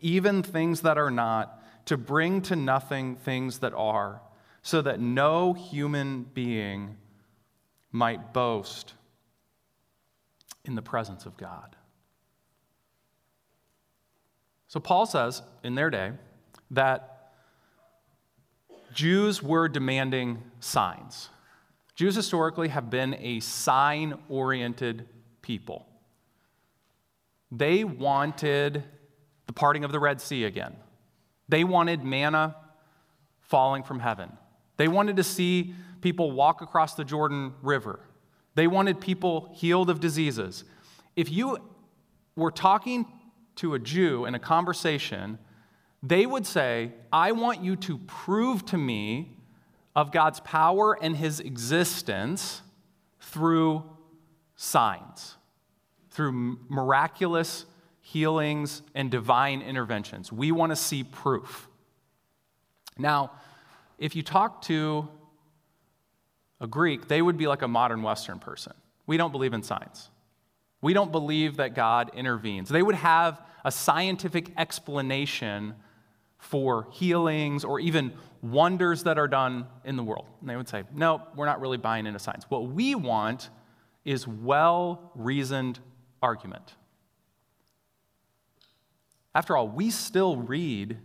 even 0.00 0.42
things 0.42 0.82
that 0.82 0.98
are 0.98 1.10
not, 1.10 1.62
to 1.86 1.96
bring 1.96 2.42
to 2.42 2.56
nothing 2.56 3.16
things 3.16 3.60
that 3.60 3.72
are, 3.74 4.20
so 4.62 4.82
that 4.82 5.00
no 5.00 5.52
human 5.52 6.24
being 6.34 6.96
might 7.92 8.32
boast 8.32 8.94
in 10.64 10.74
the 10.74 10.82
presence 10.82 11.26
of 11.26 11.36
God. 11.36 11.76
So 14.68 14.80
Paul 14.80 15.06
says 15.06 15.42
in 15.62 15.76
their 15.76 15.90
day 15.90 16.12
that 16.72 17.32
Jews 18.92 19.42
were 19.42 19.68
demanding 19.68 20.42
signs. 20.58 21.28
Jews 21.94 22.14
historically 22.14 22.68
have 22.68 22.90
been 22.90 23.14
a 23.20 23.40
sign 23.40 24.18
oriented 24.28 25.08
people. 25.40 25.86
They 27.52 27.84
wanted 27.84 28.82
the 29.46 29.52
parting 29.52 29.84
of 29.84 29.92
the 29.92 30.00
Red 30.00 30.20
Sea 30.20 30.44
again. 30.44 30.76
They 31.48 31.64
wanted 31.64 32.04
manna 32.04 32.56
falling 33.40 33.82
from 33.82 34.00
heaven. 34.00 34.32
They 34.76 34.88
wanted 34.88 35.16
to 35.16 35.24
see 35.24 35.74
people 36.00 36.32
walk 36.32 36.60
across 36.60 36.94
the 36.94 37.04
Jordan 37.04 37.54
River. 37.62 38.00
They 38.54 38.66
wanted 38.66 39.00
people 39.00 39.50
healed 39.54 39.90
of 39.90 40.00
diseases. 40.00 40.64
If 41.14 41.30
you 41.30 41.58
were 42.34 42.50
talking 42.50 43.06
to 43.56 43.74
a 43.74 43.78
Jew 43.78 44.24
in 44.24 44.34
a 44.34 44.38
conversation 44.38 45.38
they 46.02 46.24
would 46.24 46.46
say, 46.46 46.92
I 47.12 47.32
want 47.32 47.62
you 47.62 47.74
to 47.76 47.98
prove 47.98 48.64
to 48.66 48.78
me 48.78 49.36
of 49.94 50.12
God's 50.12 50.40
power 50.40 50.96
and 51.00 51.16
his 51.16 51.40
existence 51.40 52.62
through 53.18 53.82
signs, 54.54 55.36
through 56.10 56.58
miraculous 56.68 57.64
healings 58.06 58.82
and 58.94 59.10
divine 59.10 59.60
interventions. 59.62 60.30
We 60.30 60.52
want 60.52 60.70
to 60.70 60.76
see 60.76 61.02
proof. 61.02 61.68
Now, 62.96 63.32
if 63.98 64.14
you 64.14 64.22
talk 64.22 64.62
to 64.62 65.08
a 66.60 66.68
Greek, 66.68 67.08
they 67.08 67.20
would 67.20 67.36
be 67.36 67.48
like 67.48 67.62
a 67.62 67.68
modern 67.68 68.04
Western 68.04 68.38
person. 68.38 68.74
We 69.08 69.16
don't 69.16 69.32
believe 69.32 69.52
in 69.52 69.64
science. 69.64 70.08
We 70.80 70.92
don't 70.92 71.10
believe 71.10 71.56
that 71.56 71.74
God 71.74 72.12
intervenes. 72.14 72.68
They 72.68 72.80
would 72.80 72.94
have 72.94 73.42
a 73.64 73.72
scientific 73.72 74.52
explanation 74.56 75.74
for 76.38 76.86
healings 76.92 77.64
or 77.64 77.80
even 77.80 78.12
wonders 78.40 79.02
that 79.02 79.18
are 79.18 79.26
done 79.26 79.66
in 79.84 79.96
the 79.96 80.04
world. 80.04 80.26
And 80.40 80.48
they 80.48 80.54
would 80.54 80.68
say, 80.68 80.84
no, 80.94 81.22
we're 81.34 81.46
not 81.46 81.60
really 81.60 81.76
buying 81.76 82.06
into 82.06 82.20
science. 82.20 82.44
What 82.48 82.68
we 82.68 82.94
want 82.94 83.50
is 84.04 84.28
well 84.28 85.10
reasoned 85.16 85.80
argument. 86.22 86.76
After 89.36 89.54
all, 89.54 89.68
we 89.68 89.90
still 89.90 90.38
read 90.38 90.96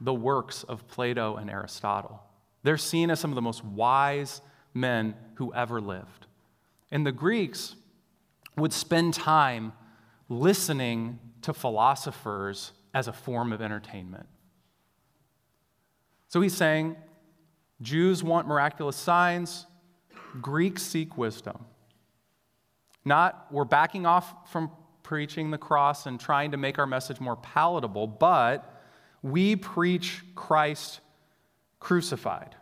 the 0.00 0.14
works 0.14 0.62
of 0.62 0.86
Plato 0.86 1.34
and 1.34 1.50
Aristotle. 1.50 2.22
They're 2.62 2.78
seen 2.78 3.10
as 3.10 3.18
some 3.18 3.32
of 3.32 3.34
the 3.34 3.42
most 3.42 3.64
wise 3.64 4.40
men 4.72 5.16
who 5.34 5.52
ever 5.52 5.80
lived. 5.80 6.28
And 6.92 7.04
the 7.04 7.10
Greeks 7.10 7.74
would 8.56 8.72
spend 8.72 9.14
time 9.14 9.72
listening 10.28 11.18
to 11.42 11.52
philosophers 11.52 12.70
as 12.94 13.08
a 13.08 13.12
form 13.12 13.52
of 13.52 13.60
entertainment. 13.60 14.26
So 16.28 16.40
he's 16.40 16.54
saying 16.54 16.94
Jews 17.82 18.22
want 18.22 18.46
miraculous 18.46 18.94
signs, 18.94 19.66
Greeks 20.40 20.84
seek 20.84 21.18
wisdom. 21.18 21.64
Not 23.04 23.48
we're 23.50 23.64
backing 23.64 24.06
off 24.06 24.52
from 24.52 24.70
preaching 25.04 25.52
the 25.52 25.58
cross 25.58 26.06
and 26.06 26.18
trying 26.18 26.50
to 26.50 26.56
make 26.56 26.80
our 26.80 26.86
message 26.86 27.20
more 27.20 27.36
palatable, 27.36 28.08
but 28.08 28.82
we 29.22 29.54
preach 29.54 30.22
Christ 30.34 30.98
crucified. 31.78 32.56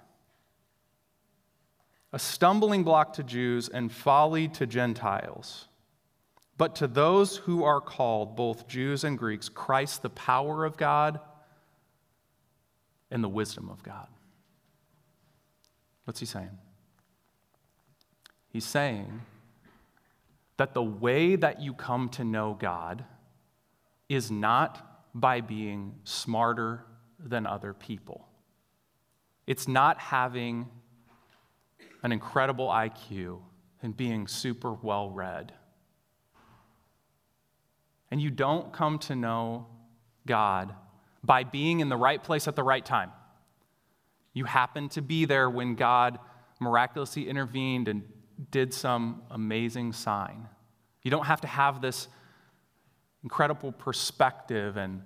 A 2.13 2.19
stumbling 2.19 2.85
block 2.85 3.15
to 3.15 3.23
Jews 3.23 3.71
and 3.71 3.91
folly 3.91 4.49
to 4.49 4.67
Gentiles. 4.67 5.69
But 6.59 6.77
to 6.77 6.87
those 6.87 7.39
who 7.39 7.65
are 7.65 7.81
called, 7.81 8.37
both 8.37 8.69
Jews 8.69 9.05
and 9.05 9.19
Greeks, 9.19 9.49
Christ 9.49 10.03
the 10.03 10.11
power 10.11 10.67
of 10.67 10.77
God 10.77 11.21
and 13.11 13.25
the 13.25 13.29
wisdom 13.29 13.71
of 13.71 13.83
God. 13.83 14.09
What's 16.05 16.21
he 16.21 16.27
saying? 16.27 16.59
He's 18.49 18.67
saying 18.67 19.23
that 20.63 20.75
the 20.75 20.83
way 20.83 21.35
that 21.35 21.61
you 21.61 21.75
come 21.75 22.09
to 22.09 22.23
know 22.23 22.57
God 22.57 23.05
is 24.09 24.31
not 24.31 25.11
by 25.13 25.41
being 25.41 25.97
smarter 26.05 26.85
than 27.19 27.49
other 27.49 27.75
people. 27.75 28.29
It's 29.45 29.67
not 29.67 29.99
having 29.99 30.69
an 32.05 32.13
incredible 32.13 32.69
IQ 32.69 33.41
and 33.83 33.97
being 33.97 34.29
super 34.29 34.73
well 34.73 35.11
read. 35.11 35.53
And 38.13 38.23
you 38.23 38.31
don't 38.31 38.73
come 38.73 39.01
to 39.01 39.17
know 39.17 39.67
God 40.29 40.73
by 41.25 41.43
being 41.43 41.81
in 41.81 41.89
the 41.89 41.97
right 41.97 42.23
place 42.23 42.47
at 42.47 42.55
the 42.55 42.63
right 42.63 42.87
time. 42.87 43.11
You 44.33 44.45
happen 44.45 44.91
to 44.91 45.03
be 45.03 45.25
there 45.25 45.51
when 45.51 45.75
God 45.75 46.21
miraculously 46.61 47.29
intervened 47.29 47.89
and 47.89 48.05
did 48.51 48.73
some 48.75 49.23
amazing 49.31 49.93
sign. 49.93 50.49
You 51.03 51.11
don't 51.11 51.27
have 51.27 51.41
to 51.43 51.47
have 51.47 51.81
this 51.81 52.09
incredible 53.23 53.73
perspective 53.73 54.77
and 54.77 55.03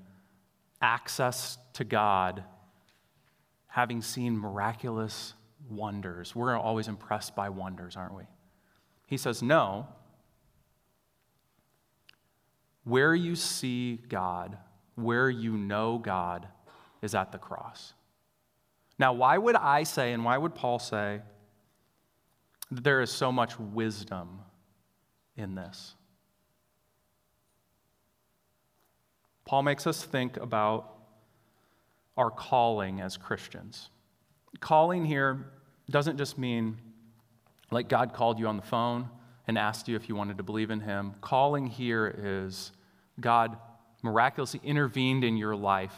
access 0.80 1.58
to 1.74 1.84
God, 1.84 2.44
having 3.66 4.02
seen 4.02 4.36
miraculous 4.36 5.34
wonders. 5.68 6.34
We're 6.34 6.56
always 6.56 6.88
impressed 6.88 7.34
by 7.34 7.48
wonders, 7.48 7.96
aren't 7.96 8.14
we? 8.14 8.24
He 9.06 9.16
says, 9.16 9.42
No. 9.42 9.88
Where 12.84 13.14
you 13.14 13.34
see 13.34 13.96
God, 14.08 14.58
where 14.94 15.28
you 15.28 15.56
know 15.56 15.98
God, 15.98 16.46
is 17.02 17.16
at 17.16 17.32
the 17.32 17.38
cross. 17.38 17.94
Now, 18.98 19.12
why 19.12 19.36
would 19.38 19.56
I 19.56 19.82
say, 19.82 20.12
and 20.12 20.24
why 20.24 20.38
would 20.38 20.54
Paul 20.54 20.78
say, 20.78 21.20
there 22.70 23.00
is 23.00 23.10
so 23.10 23.30
much 23.30 23.58
wisdom 23.58 24.40
in 25.36 25.54
this. 25.54 25.94
Paul 29.44 29.62
makes 29.62 29.86
us 29.86 30.02
think 30.02 30.36
about 30.36 30.92
our 32.16 32.30
calling 32.30 33.00
as 33.00 33.16
Christians. 33.16 33.90
Calling 34.60 35.04
here 35.04 35.52
doesn't 35.88 36.18
just 36.18 36.36
mean 36.36 36.78
like 37.70 37.88
God 37.88 38.12
called 38.12 38.38
you 38.38 38.48
on 38.48 38.56
the 38.56 38.62
phone 38.62 39.08
and 39.46 39.56
asked 39.56 39.86
you 39.86 39.94
if 39.94 40.08
you 40.08 40.16
wanted 40.16 40.38
to 40.38 40.42
believe 40.42 40.70
in 40.70 40.80
Him. 40.80 41.14
Calling 41.20 41.66
here 41.66 42.12
is 42.18 42.72
God 43.20 43.56
miraculously 44.02 44.60
intervened 44.64 45.24
in 45.24 45.36
your 45.36 45.54
life, 45.54 45.94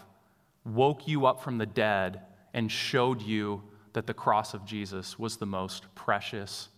woke 0.65 1.09
you 1.09 1.27
up 1.27 1.43
from 1.43 1.57
the 1.59 1.67
dead, 1.67 2.21
and 2.53 2.71
showed 2.71 3.23
you 3.23 3.63
that 3.93 4.07
the 4.07 4.15
cross 4.15 4.55
of 4.55 4.65
Jesus 4.65 5.19
was 5.19 5.37
the 5.37 5.47
most 5.47 5.85
precious 5.95 6.69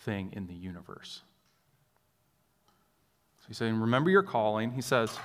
thing 0.00 0.30
in 0.32 0.46
the 0.46 0.54
universe. 0.54 1.22
So 3.40 3.44
he's 3.48 3.56
saying, 3.56 3.80
Remember 3.80 4.10
your 4.10 4.22
calling. 4.22 4.72
He 4.72 4.82
says, 4.82 5.18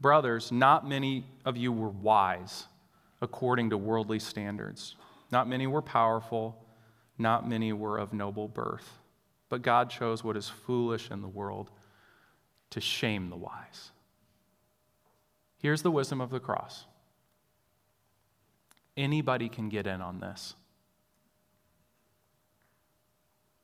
Brothers, 0.00 0.50
not 0.50 0.88
many 0.88 1.24
of 1.44 1.56
you 1.56 1.72
were 1.72 1.88
wise 1.88 2.66
according 3.20 3.70
to 3.70 3.78
worldly 3.78 4.18
standards. 4.18 4.96
Not 5.30 5.48
many 5.48 5.66
were 5.66 5.82
powerful. 5.82 6.56
Not 7.18 7.48
many 7.48 7.72
were 7.72 7.98
of 7.98 8.12
noble 8.12 8.48
birth. 8.48 8.98
But 9.48 9.62
God 9.62 9.90
chose 9.90 10.24
what 10.24 10.36
is 10.36 10.48
foolish 10.48 11.10
in 11.10 11.22
the 11.22 11.28
world 11.28 11.70
to 12.70 12.80
shame 12.80 13.30
the 13.30 13.36
wise. 13.36 13.90
Here's 15.58 15.82
the 15.82 15.90
wisdom 15.90 16.20
of 16.20 16.30
the 16.30 16.40
cross 16.40 16.86
Anybody 18.96 19.48
can 19.48 19.68
get 19.68 19.86
in 19.86 20.00
on 20.00 20.20
this. 20.20 20.54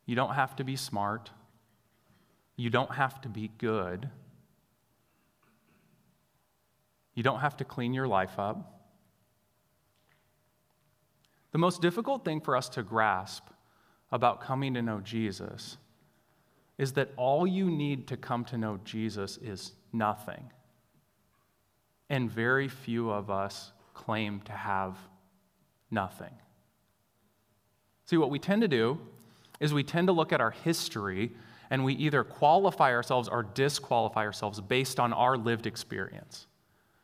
You 0.07 0.15
don't 0.15 0.35
have 0.35 0.57
to 0.57 0.65
be 0.65 0.77
smart. 0.77 1.31
You 2.57 2.71
don't 2.71 2.93
have 2.93 3.21
to 3.21 3.29
be 3.29 3.51
good. 3.59 4.09
You 7.15 7.23
don't 7.23 7.41
have 7.41 7.57
to 7.59 7.65
clean 7.65 7.93
your 7.93 8.09
life 8.09 8.39
up. 8.39 8.81
The 11.53 11.59
most 11.59 11.83
difficult 11.83 12.25
thing 12.25 12.41
for 12.41 12.57
us 12.57 12.69
to 12.71 12.83
grasp 12.83 13.45
about 14.11 14.41
coming 14.41 14.75
to 14.75 14.83
know 14.83 15.01
Jesus 15.01 15.77
is 16.79 16.93
that 16.93 17.11
all 17.17 17.47
you 17.47 17.71
need 17.71 18.07
to 18.09 18.17
come 18.17 18.45
to 18.47 18.57
know 18.57 18.79
Jesus 18.85 19.37
is 19.39 19.73
nothing. 19.93 20.51
And 22.09 22.31
very 22.31 22.69
few 22.69 23.11
of 23.11 23.31
us 23.31 23.73
claim 23.95 24.41
to 24.43 24.53
have 24.53 24.97
nothing. 25.91 26.33
See, 28.07 28.17
what 28.17 28.31
we 28.31 28.39
tend 28.39 28.63
to 28.63 28.69
do 28.69 28.99
is 29.61 29.75
we 29.75 29.83
tend 29.83 30.09
to 30.09 30.13
look 30.13 30.33
at 30.33 30.41
our 30.41 30.51
history 30.51 31.33
and 31.71 31.85
we 31.85 31.95
either 31.95 32.25
qualify 32.25 32.93
ourselves 32.93 33.29
or 33.29 33.43
disqualify 33.43 34.25
ourselves 34.25 34.61
based 34.61 34.99
on 34.99 35.13
our 35.13 35.37
lived 35.37 35.67
experience. 35.67 36.47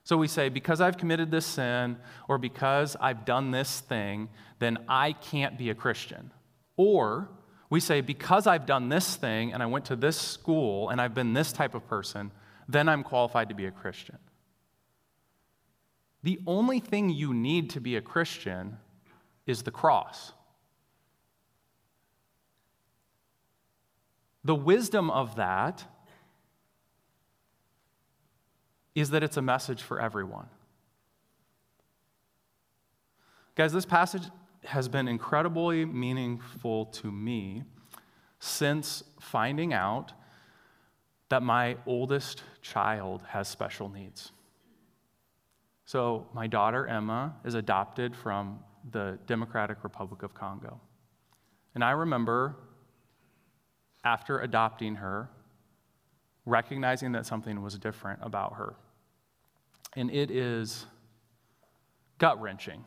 So 0.04 0.16
we 0.16 0.28
say, 0.28 0.48
because 0.48 0.80
I've 0.80 0.98
committed 0.98 1.30
this 1.30 1.46
sin 1.46 1.96
or 2.28 2.38
because 2.38 2.96
I've 3.00 3.24
done 3.24 3.50
this 3.50 3.80
thing, 3.80 4.28
then 4.58 4.78
I 4.88 5.12
can't 5.12 5.58
be 5.58 5.70
a 5.70 5.74
Christian. 5.74 6.30
Or 6.76 7.28
we 7.70 7.80
say, 7.80 8.00
because 8.00 8.46
I've 8.46 8.66
done 8.66 8.88
this 8.88 9.16
thing 9.16 9.52
and 9.52 9.62
I 9.62 9.66
went 9.66 9.86
to 9.86 9.96
this 9.96 10.18
school 10.18 10.90
and 10.90 11.00
I've 11.00 11.14
been 11.14 11.32
this 11.32 11.52
type 11.52 11.74
of 11.74 11.86
person, 11.88 12.30
then 12.68 12.88
I'm 12.88 13.02
qualified 13.02 13.48
to 13.48 13.54
be 13.54 13.66
a 13.66 13.70
Christian. 13.70 14.18
The 16.24 16.40
only 16.46 16.80
thing 16.80 17.10
you 17.10 17.34
need 17.34 17.68
to 17.70 17.80
be 17.80 17.96
a 17.96 18.00
Christian 18.00 18.78
is 19.46 19.62
the 19.62 19.70
cross. 19.70 20.32
The 24.42 24.54
wisdom 24.54 25.10
of 25.10 25.36
that 25.36 25.84
is 28.94 29.10
that 29.10 29.22
it's 29.22 29.36
a 29.36 29.42
message 29.42 29.82
for 29.82 30.00
everyone. 30.00 30.46
Guys, 33.54 33.74
this 33.74 33.84
passage 33.84 34.22
has 34.64 34.88
been 34.88 35.08
incredibly 35.08 35.84
meaningful 35.84 36.86
to 36.86 37.12
me 37.12 37.64
since 38.38 39.04
finding 39.20 39.74
out 39.74 40.14
that 41.28 41.42
my 41.42 41.76
oldest 41.84 42.44
child 42.62 43.20
has 43.28 43.46
special 43.46 43.90
needs. 43.90 44.32
So, 45.86 46.26
my 46.32 46.46
daughter 46.46 46.86
Emma 46.86 47.34
is 47.44 47.54
adopted 47.54 48.16
from 48.16 48.60
the 48.90 49.18
Democratic 49.26 49.84
Republic 49.84 50.22
of 50.22 50.34
Congo. 50.34 50.80
And 51.74 51.84
I 51.84 51.90
remember 51.90 52.56
after 54.04 54.40
adopting 54.40 54.96
her, 54.96 55.30
recognizing 56.46 57.12
that 57.12 57.26
something 57.26 57.62
was 57.62 57.78
different 57.78 58.20
about 58.22 58.54
her. 58.54 58.76
And 59.96 60.10
it 60.10 60.30
is 60.30 60.86
gut 62.18 62.40
wrenching 62.40 62.84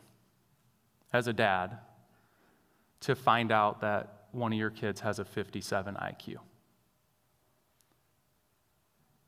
as 1.14 1.28
a 1.28 1.34
dad 1.34 1.78
to 3.02 3.16
find 3.16 3.52
out 3.52 3.82
that 3.82 4.28
one 4.32 4.54
of 4.54 4.60
your 4.60 4.70
kids 4.70 5.02
has 5.02 5.20
a 5.20 5.26
57 5.26 5.96
IQ. 5.96 6.38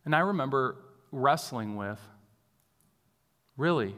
And 0.06 0.16
I 0.16 0.20
remember 0.20 0.78
wrestling 1.12 1.76
with 1.76 2.00
Really? 3.60 3.94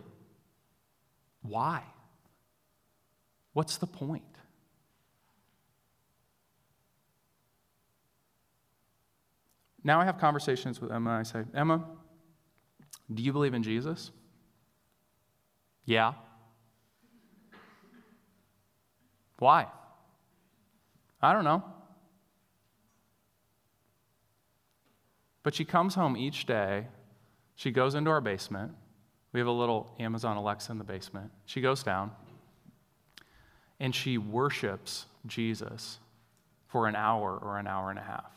Why? 1.44 1.84
What's 3.54 3.78
the 3.78 3.86
point? 3.86 4.24
Now 9.84 10.02
I 10.02 10.06
have 10.06 10.18
conversations 10.18 10.82
with 10.82 10.92
Emma. 10.92 11.12
I 11.12 11.22
say, 11.22 11.44
Emma, 11.54 11.86
do 13.14 13.22
you 13.22 13.32
believe 13.32 13.54
in 13.54 13.62
Jesus? 13.62 14.10
Yeah. 15.86 16.14
Why? 19.38 19.68
I 21.22 21.34
don't 21.34 21.44
know. 21.44 21.64
But 25.44 25.54
she 25.54 25.66
comes 25.66 25.94
home 25.94 26.18
each 26.18 26.48
day. 26.48 26.88
She 27.54 27.70
goes 27.70 27.94
into 27.94 28.10
our 28.10 28.22
basement. 28.22 28.72
We 29.34 29.40
have 29.40 29.48
a 29.48 29.52
little 29.52 29.94
Amazon 30.00 30.38
Alexa 30.38 30.72
in 30.72 30.78
the 30.78 30.84
basement. 30.84 31.32
She 31.46 31.62
goes 31.62 31.84
down 31.84 32.12
and 33.80 33.96
she 33.96 34.18
worships 34.18 35.06
Jesus 35.26 36.00
for 36.68 36.88
an 36.88 36.96
hour 36.96 37.38
or 37.42 37.58
an 37.58 37.68
hour 37.68 37.90
and 37.90 38.00
a 38.00 38.04
half 38.04 38.32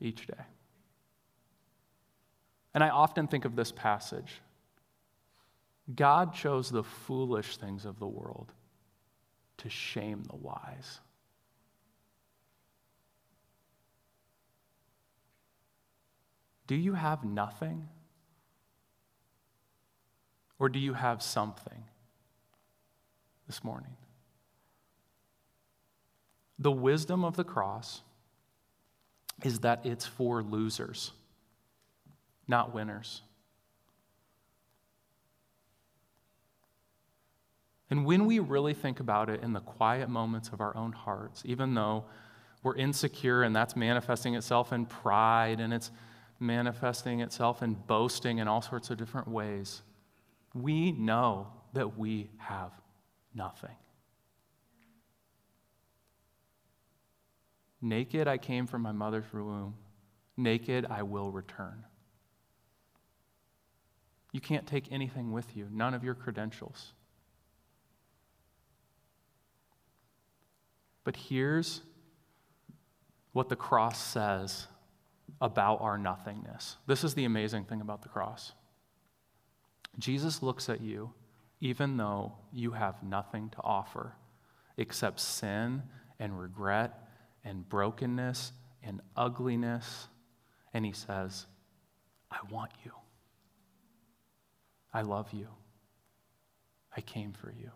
each 0.00 0.26
day. 0.26 0.44
And 2.72 2.82
I 2.82 2.88
often 2.88 3.28
think 3.28 3.44
of 3.44 3.56
this 3.56 3.72
passage 3.72 4.40
God 5.94 6.34
chose 6.34 6.70
the 6.70 6.82
foolish 6.82 7.58
things 7.58 7.84
of 7.84 7.98
the 7.98 8.06
world 8.06 8.52
to 9.58 9.68
shame 9.68 10.22
the 10.30 10.36
wise. 10.36 11.00
Do 16.66 16.74
you 16.74 16.94
have 16.94 17.22
nothing? 17.22 17.88
Or 20.58 20.68
do 20.68 20.78
you 20.78 20.94
have 20.94 21.22
something 21.22 21.84
this 23.46 23.64
morning? 23.64 23.96
The 26.58 26.70
wisdom 26.70 27.24
of 27.24 27.36
the 27.36 27.44
cross 27.44 28.02
is 29.42 29.60
that 29.60 29.84
it's 29.84 30.06
for 30.06 30.42
losers, 30.42 31.10
not 32.46 32.72
winners. 32.72 33.22
And 37.90 38.06
when 38.06 38.26
we 38.26 38.38
really 38.38 38.74
think 38.74 39.00
about 39.00 39.28
it 39.28 39.42
in 39.42 39.52
the 39.52 39.60
quiet 39.60 40.08
moments 40.08 40.48
of 40.48 40.60
our 40.60 40.76
own 40.76 40.92
hearts, 40.92 41.42
even 41.44 41.74
though 41.74 42.04
we're 42.62 42.76
insecure 42.76 43.42
and 43.42 43.54
that's 43.54 43.76
manifesting 43.76 44.34
itself 44.34 44.72
in 44.72 44.86
pride 44.86 45.60
and 45.60 45.72
it's 45.72 45.90
manifesting 46.40 47.20
itself 47.20 47.62
in 47.62 47.74
boasting 47.74 48.38
in 48.38 48.48
all 48.48 48.62
sorts 48.62 48.90
of 48.90 48.96
different 48.96 49.28
ways, 49.28 49.82
we 50.54 50.92
know 50.92 51.48
that 51.72 51.98
we 51.98 52.30
have 52.38 52.70
nothing. 53.34 53.76
Naked 57.82 58.26
I 58.28 58.38
came 58.38 58.66
from 58.66 58.82
my 58.82 58.92
mother's 58.92 59.30
womb, 59.32 59.74
naked 60.36 60.86
I 60.88 61.02
will 61.02 61.30
return. 61.30 61.84
You 64.32 64.40
can't 64.40 64.66
take 64.66 64.90
anything 64.90 65.32
with 65.32 65.56
you, 65.56 65.68
none 65.70 65.92
of 65.92 66.02
your 66.02 66.14
credentials. 66.14 66.92
But 71.04 71.16
here's 71.16 71.82
what 73.32 73.48
the 73.48 73.56
cross 73.56 74.02
says 74.02 74.66
about 75.40 75.80
our 75.82 75.98
nothingness. 75.98 76.76
This 76.86 77.04
is 77.04 77.14
the 77.14 77.24
amazing 77.24 77.64
thing 77.64 77.80
about 77.80 78.02
the 78.02 78.08
cross. 78.08 78.52
Jesus 79.98 80.42
looks 80.42 80.68
at 80.68 80.80
you 80.80 81.12
even 81.60 81.96
though 81.96 82.32
you 82.52 82.72
have 82.72 83.02
nothing 83.02 83.48
to 83.48 83.56
offer 83.62 84.12
except 84.76 85.18
sin 85.18 85.82
and 86.18 86.38
regret 86.38 87.08
and 87.42 87.66
brokenness 87.68 88.52
and 88.82 89.00
ugliness. 89.16 90.08
And 90.74 90.84
he 90.84 90.92
says, 90.92 91.46
I 92.30 92.38
want 92.50 92.70
you. 92.84 92.92
I 94.92 95.02
love 95.02 95.32
you. 95.32 95.48
I 96.94 97.00
came 97.00 97.32
for 97.32 97.50
you. 97.50 97.70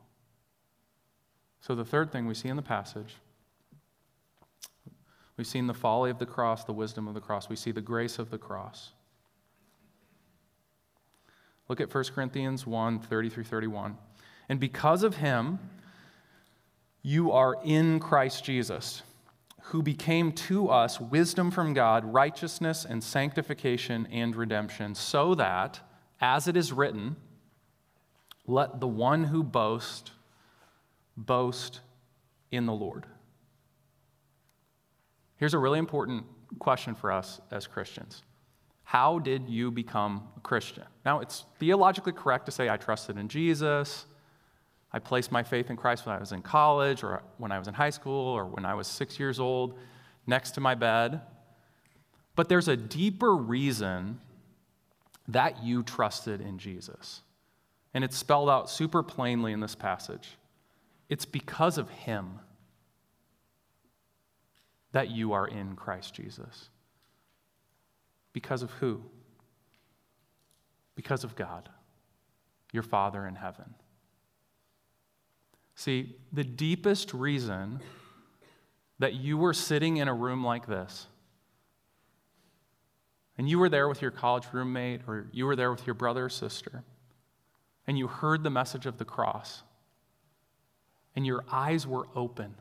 So, 1.60 1.74
the 1.74 1.84
third 1.84 2.12
thing 2.12 2.26
we 2.26 2.34
see 2.34 2.48
in 2.48 2.56
the 2.56 2.62
passage 2.62 3.16
we've 5.36 5.46
seen 5.46 5.66
the 5.66 5.74
folly 5.74 6.10
of 6.10 6.18
the 6.18 6.26
cross, 6.26 6.64
the 6.64 6.72
wisdom 6.72 7.08
of 7.08 7.14
the 7.14 7.20
cross, 7.20 7.48
we 7.48 7.56
see 7.56 7.70
the 7.70 7.80
grace 7.80 8.18
of 8.18 8.30
the 8.30 8.38
cross. 8.38 8.92
Look 11.68 11.80
at 11.80 11.94
1 11.94 12.04
Corinthians 12.14 12.66
1 12.66 13.00
30 13.00 13.28
through 13.28 13.44
31. 13.44 13.96
And 14.48 14.58
because 14.58 15.02
of 15.02 15.16
him, 15.16 15.58
you 17.02 17.30
are 17.32 17.56
in 17.64 18.00
Christ 18.00 18.44
Jesus, 18.44 19.02
who 19.64 19.82
became 19.82 20.32
to 20.32 20.68
us 20.68 21.00
wisdom 21.00 21.50
from 21.50 21.74
God, 21.74 22.04
righteousness 22.04 22.86
and 22.88 23.04
sanctification 23.04 24.08
and 24.10 24.34
redemption, 24.34 24.94
so 24.94 25.34
that, 25.34 25.80
as 26.20 26.48
it 26.48 26.56
is 26.56 26.72
written, 26.72 27.16
let 28.46 28.80
the 28.80 28.88
one 28.88 29.24
who 29.24 29.42
boasts 29.42 30.10
boast 31.16 31.80
in 32.50 32.64
the 32.64 32.72
Lord. 32.72 33.06
Here's 35.36 35.54
a 35.54 35.58
really 35.58 35.78
important 35.78 36.24
question 36.58 36.94
for 36.94 37.12
us 37.12 37.40
as 37.50 37.66
Christians 37.66 38.22
How 38.88 39.18
did 39.18 39.50
you 39.50 39.70
become 39.70 40.26
a 40.38 40.40
Christian? 40.40 40.84
Now, 41.04 41.20
it's 41.20 41.44
theologically 41.58 42.14
correct 42.14 42.46
to 42.46 42.52
say, 42.52 42.70
I 42.70 42.78
trusted 42.78 43.18
in 43.18 43.28
Jesus. 43.28 44.06
I 44.90 44.98
placed 44.98 45.30
my 45.30 45.42
faith 45.42 45.68
in 45.68 45.76
Christ 45.76 46.06
when 46.06 46.16
I 46.16 46.18
was 46.18 46.32
in 46.32 46.40
college, 46.40 47.04
or 47.04 47.22
when 47.36 47.52
I 47.52 47.58
was 47.58 47.68
in 47.68 47.74
high 47.74 47.90
school, 47.90 48.14
or 48.14 48.46
when 48.46 48.64
I 48.64 48.72
was 48.72 48.86
six 48.86 49.20
years 49.20 49.38
old, 49.38 49.78
next 50.26 50.52
to 50.52 50.62
my 50.62 50.74
bed. 50.74 51.20
But 52.34 52.48
there's 52.48 52.68
a 52.68 52.78
deeper 52.78 53.36
reason 53.36 54.20
that 55.28 55.62
you 55.62 55.82
trusted 55.82 56.40
in 56.40 56.58
Jesus. 56.58 57.20
And 57.92 58.02
it's 58.02 58.16
spelled 58.16 58.48
out 58.48 58.70
super 58.70 59.02
plainly 59.02 59.52
in 59.52 59.60
this 59.60 59.74
passage. 59.74 60.38
It's 61.10 61.26
because 61.26 61.76
of 61.76 61.90
Him 61.90 62.40
that 64.92 65.10
you 65.10 65.34
are 65.34 65.46
in 65.46 65.76
Christ 65.76 66.14
Jesus. 66.14 66.70
Because 68.38 68.62
of 68.62 68.70
who? 68.70 69.02
Because 70.94 71.24
of 71.24 71.34
God, 71.34 71.68
your 72.72 72.84
Father 72.84 73.26
in 73.26 73.34
heaven. 73.34 73.74
See, 75.74 76.14
the 76.32 76.44
deepest 76.44 77.12
reason 77.12 77.80
that 79.00 79.14
you 79.14 79.36
were 79.36 79.52
sitting 79.52 79.96
in 79.96 80.06
a 80.06 80.14
room 80.14 80.44
like 80.44 80.68
this, 80.68 81.08
and 83.36 83.50
you 83.50 83.58
were 83.58 83.68
there 83.68 83.88
with 83.88 84.00
your 84.00 84.12
college 84.12 84.44
roommate, 84.52 85.00
or 85.08 85.26
you 85.32 85.44
were 85.44 85.56
there 85.56 85.72
with 85.72 85.84
your 85.84 85.94
brother 85.94 86.26
or 86.26 86.28
sister, 86.28 86.84
and 87.88 87.98
you 87.98 88.06
heard 88.06 88.44
the 88.44 88.50
message 88.50 88.86
of 88.86 88.98
the 88.98 89.04
cross, 89.04 89.64
and 91.16 91.26
your 91.26 91.44
eyes 91.50 91.88
were 91.88 92.06
open. 92.14 92.54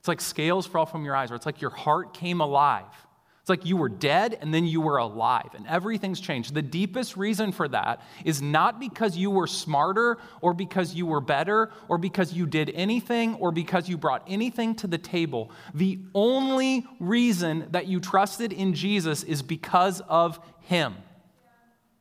It's 0.00 0.08
like 0.08 0.20
scales 0.20 0.66
fell 0.66 0.84
from 0.84 1.04
your 1.04 1.14
eyes, 1.14 1.30
or 1.30 1.36
it's 1.36 1.46
like 1.46 1.60
your 1.60 1.70
heart 1.70 2.12
came 2.12 2.40
alive. 2.40 3.05
It's 3.46 3.48
like 3.48 3.64
you 3.64 3.76
were 3.76 3.88
dead 3.88 4.36
and 4.40 4.52
then 4.52 4.66
you 4.66 4.80
were 4.80 4.96
alive, 4.96 5.50
and 5.54 5.68
everything's 5.68 6.18
changed. 6.18 6.52
The 6.52 6.62
deepest 6.62 7.16
reason 7.16 7.52
for 7.52 7.68
that 7.68 8.02
is 8.24 8.42
not 8.42 8.80
because 8.80 9.16
you 9.16 9.30
were 9.30 9.46
smarter, 9.46 10.18
or 10.40 10.52
because 10.52 10.96
you 10.96 11.06
were 11.06 11.20
better, 11.20 11.70
or 11.88 11.96
because 11.96 12.32
you 12.32 12.46
did 12.46 12.70
anything, 12.70 13.36
or 13.36 13.52
because 13.52 13.88
you 13.88 13.96
brought 13.96 14.24
anything 14.26 14.74
to 14.74 14.88
the 14.88 14.98
table. 14.98 15.52
The 15.74 16.00
only 16.12 16.88
reason 16.98 17.68
that 17.70 17.86
you 17.86 18.00
trusted 18.00 18.52
in 18.52 18.74
Jesus 18.74 19.22
is 19.22 19.42
because 19.42 20.00
of 20.08 20.40
Him. 20.62 20.96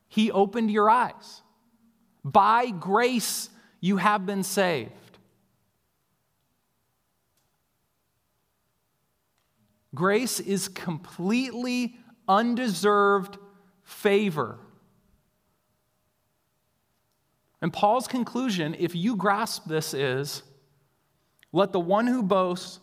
He 0.08 0.32
opened 0.32 0.72
your 0.72 0.90
eyes. 0.90 1.44
By 2.24 2.72
grace, 2.72 3.52
you 3.82 3.98
have 3.98 4.26
been 4.26 4.42
saved. 4.42 4.94
Grace 9.96 10.40
is 10.40 10.68
completely 10.68 11.96
undeserved 12.28 13.38
favor. 13.84 14.60
And 17.62 17.74
Paul's 17.74 18.08
conclusion, 18.08 18.76
if 18.78 18.96
you 18.96 19.16
grasp 19.16 19.66
this, 19.66 19.94
is 19.94 20.44
let 21.52 21.72
the 21.72 21.80
one 21.80 22.06
who 22.06 22.22
boasts 22.22 22.80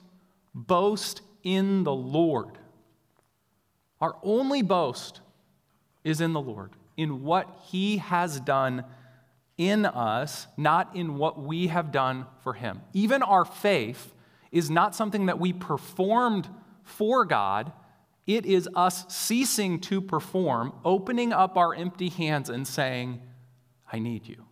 boast 0.55 1.21
in 1.45 1.85
the 1.85 1.95
Lord. 1.95 2.59
Our 4.01 4.17
only 4.23 4.63
boast 4.63 5.21
is 6.03 6.21
in 6.21 6.33
the 6.33 6.41
Lord, 6.41 6.73
in 6.97 7.23
what 7.23 7.49
he 7.67 7.99
has 7.99 8.41
done 8.41 8.85
in 9.57 9.87
us, 9.87 10.47
not 10.57 10.97
in 10.97 11.17
what 11.17 11.41
we 11.41 11.69
have 11.69 11.93
done 11.93 12.27
for 12.43 12.55
him. 12.55 12.81
Even 12.93 13.23
our 13.23 13.45
faith 13.45 14.15
is 14.51 14.71
not 14.71 14.95
something 14.95 15.27
that 15.27 15.39
we 15.39 15.53
performed 15.53 16.49
for 16.83 17.25
God, 17.25 17.73
it 18.27 18.47
is 18.47 18.69
us 18.75 19.05
ceasing 19.13 19.81
to 19.81 20.01
perform, 20.01 20.73
opening 20.85 21.33
up 21.33 21.57
our 21.57 21.75
empty 21.75 22.09
hands 22.09 22.49
and 22.49 22.67
saying, 22.67 23.21
I 23.93 23.99
need 23.99 24.27
you. 24.27 24.45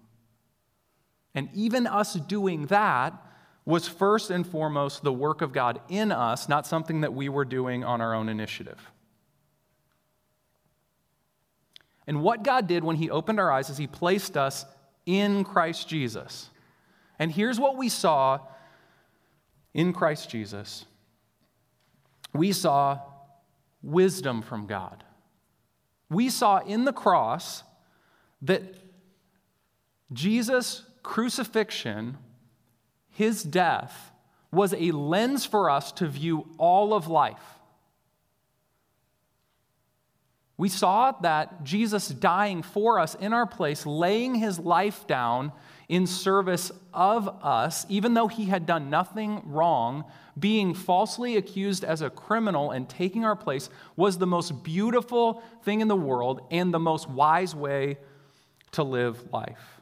And 1.34 1.48
even 1.54 1.86
us 1.86 2.14
doing 2.14 2.66
that 2.66 3.14
was 3.64 3.86
first 3.86 4.30
and 4.30 4.46
foremost 4.46 5.02
the 5.02 5.12
work 5.12 5.42
of 5.42 5.52
God 5.52 5.80
in 5.88 6.10
us, 6.10 6.48
not 6.48 6.66
something 6.66 7.02
that 7.02 7.14
we 7.14 7.28
were 7.28 7.44
doing 7.44 7.84
on 7.84 8.00
our 8.00 8.14
own 8.14 8.28
initiative. 8.28 8.90
And 12.06 12.22
what 12.22 12.42
God 12.42 12.66
did 12.66 12.82
when 12.82 12.96
He 12.96 13.08
opened 13.08 13.38
our 13.38 13.52
eyes 13.52 13.70
is 13.70 13.78
He 13.78 13.86
placed 13.86 14.36
us 14.36 14.64
in 15.06 15.44
Christ 15.44 15.88
Jesus. 15.88 16.50
And 17.18 17.30
here's 17.30 17.60
what 17.60 17.76
we 17.76 17.88
saw 17.88 18.40
in 19.74 19.92
Christ 19.92 20.28
Jesus 20.28 20.86
we 22.32 22.52
saw 22.52 23.00
wisdom 23.82 24.42
from 24.42 24.66
God, 24.66 25.04
We 26.08 26.28
saw 26.28 26.58
in 26.58 26.84
the 26.84 26.92
cross 26.92 27.62
that 28.42 28.62
Jesus' 30.12 30.84
crucifixion, 31.02 32.18
his 33.10 33.42
death, 33.42 34.10
was 34.50 34.74
a 34.74 34.90
lens 34.90 35.46
for 35.46 35.70
us 35.70 35.92
to 35.92 36.08
view 36.08 36.48
all 36.58 36.92
of 36.92 37.06
life. 37.06 37.60
We 40.56 40.68
saw 40.68 41.12
that 41.22 41.64
Jesus 41.64 42.08
dying 42.08 42.62
for 42.62 42.98
us 42.98 43.14
in 43.14 43.32
our 43.32 43.46
place, 43.46 43.86
laying 43.86 44.34
his 44.34 44.58
life 44.58 45.06
down 45.06 45.52
in 45.90 46.06
service 46.06 46.70
of 46.94 47.28
us, 47.42 47.84
even 47.88 48.14
though 48.14 48.28
he 48.28 48.44
had 48.44 48.64
done 48.64 48.90
nothing 48.90 49.42
wrong, 49.44 50.04
being 50.38 50.72
falsely 50.72 51.36
accused 51.36 51.82
as 51.82 52.00
a 52.00 52.08
criminal 52.08 52.70
and 52.70 52.88
taking 52.88 53.24
our 53.24 53.34
place, 53.34 53.68
was 53.96 54.16
the 54.16 54.26
most 54.26 54.62
beautiful 54.62 55.42
thing 55.64 55.80
in 55.80 55.88
the 55.88 55.96
world 55.96 56.46
and 56.52 56.72
the 56.72 56.78
most 56.78 57.10
wise 57.10 57.56
way 57.56 57.98
to 58.70 58.84
live 58.84 59.32
life. 59.32 59.80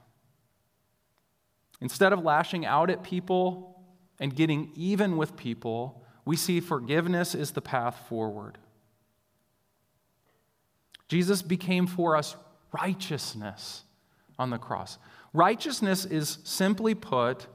Instead 1.83 2.15
of 2.15 2.25
lashing 2.25 2.65
out 2.65 2.89
at 2.89 3.03
people 3.03 3.79
and 4.19 4.35
getting 4.35 4.73
even 4.75 5.19
with 5.19 5.37
people, 5.37 6.03
we 6.25 6.37
see 6.37 6.59
forgiveness 6.59 7.35
is 7.35 7.51
the 7.51 7.61
path 7.61 8.07
forward. 8.09 8.57
Jesus 11.07 11.43
became 11.43 11.87
for 11.87 12.17
us 12.17 12.35
righteousness 12.73 13.85
on 14.39 14.49
the 14.49 14.59
cross. 14.59 14.97
Righteousness 15.33 16.05
is 16.05 16.39
simply 16.45 16.95
put 16.95 17.47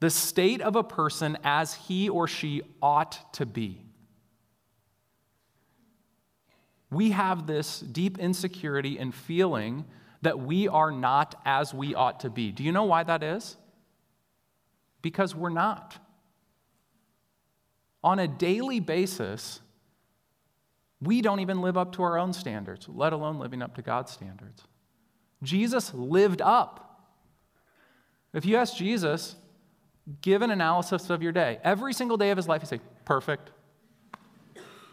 the 0.00 0.10
state 0.10 0.60
of 0.62 0.76
a 0.76 0.82
person 0.82 1.36
as 1.44 1.74
he 1.74 2.08
or 2.08 2.26
she 2.26 2.62
ought 2.82 3.32
to 3.34 3.44
be. 3.44 3.84
We 6.90 7.10
have 7.10 7.46
this 7.46 7.80
deep 7.80 8.18
insecurity 8.18 8.98
and 8.98 9.14
feeling 9.14 9.84
that 10.22 10.40
we 10.40 10.68
are 10.68 10.90
not 10.90 11.40
as 11.44 11.72
we 11.72 11.94
ought 11.94 12.20
to 12.20 12.30
be. 12.30 12.50
Do 12.50 12.64
you 12.64 12.72
know 12.72 12.84
why 12.84 13.04
that 13.04 13.22
is? 13.22 13.56
Because 15.02 15.34
we're 15.34 15.50
not. 15.50 15.98
On 18.02 18.18
a 18.18 18.26
daily 18.26 18.80
basis, 18.80 19.60
we 21.00 21.22
don't 21.22 21.40
even 21.40 21.62
live 21.62 21.76
up 21.76 21.92
to 21.92 22.02
our 22.02 22.18
own 22.18 22.32
standards, 22.32 22.86
let 22.88 23.12
alone 23.12 23.38
living 23.38 23.62
up 23.62 23.74
to 23.76 23.82
God's 23.82 24.10
standards. 24.12 24.64
Jesus 25.42 25.94
lived 25.94 26.42
up. 26.42 26.89
If 28.32 28.44
you 28.44 28.56
ask 28.56 28.76
Jesus, 28.76 29.36
give 30.20 30.42
an 30.42 30.50
analysis 30.50 31.10
of 31.10 31.22
your 31.22 31.32
day. 31.32 31.58
Every 31.64 31.92
single 31.92 32.16
day 32.16 32.30
of 32.30 32.36
his 32.36 32.48
life, 32.48 32.62
he 32.62 32.66
say, 32.66 32.80
perfect. 33.04 33.50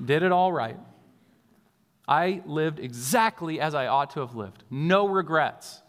Did 0.03 0.23
it 0.23 0.31
all 0.31 0.51
right. 0.51 0.77
I 2.07 2.41
lived 2.45 2.79
exactly 2.79 3.59
as 3.59 3.75
I 3.75 3.87
ought 3.87 4.11
to 4.11 4.21
have 4.21 4.35
lived. 4.35 4.63
No 4.69 5.07
regrets. 5.07 5.81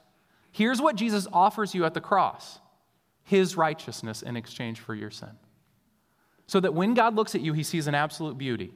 Here's 0.51 0.81
what 0.81 0.97
Jesus 0.97 1.27
offers 1.33 1.75
you 1.75 1.85
at 1.85 1.95
the 1.95 2.01
cross 2.01 2.61
his 3.23 3.59
righteousness 3.59 4.23
in 4.23 4.37
exchange 4.37 4.81
for 4.81 4.95
your 4.95 5.11
sin. 5.11 5.29
So 6.47 6.61
that 6.61 6.73
when 6.73 6.95
God 6.95 7.15
looks 7.15 7.35
at 7.35 7.43
you, 7.43 7.53
he 7.53 7.63
sees 7.63 7.87
an 7.87 7.95
absolute 7.95 8.39
beauty. 8.39 8.73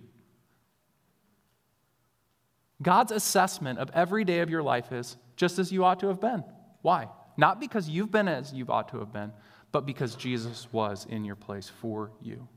God's 2.82 3.12
assessment 3.12 3.78
of 3.78 3.90
every 3.94 4.24
day 4.24 4.40
of 4.40 4.50
your 4.50 4.62
life 4.62 4.92
is 4.92 5.16
just 5.36 5.58
as 5.58 5.72
you 5.72 5.84
ought 5.84 6.00
to 6.00 6.08
have 6.08 6.20
been. 6.20 6.44
Why? 6.82 7.08
Not 7.36 7.60
because 7.60 7.88
you've 7.88 8.10
been 8.10 8.28
as 8.28 8.52
you 8.52 8.66
ought 8.68 8.88
to 8.90 8.98
have 8.98 9.12
been, 9.12 9.32
but 9.70 9.86
because 9.86 10.14
Jesus 10.14 10.68
was 10.72 11.06
in 11.08 11.24
your 11.24 11.36
place 11.36 11.68
for 11.68 12.10
you. 12.20 12.48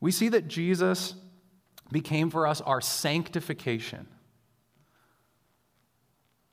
We 0.00 0.12
see 0.12 0.28
that 0.28 0.48
Jesus 0.48 1.14
became 1.90 2.30
for 2.30 2.46
us 2.46 2.60
our 2.60 2.80
sanctification. 2.80 4.06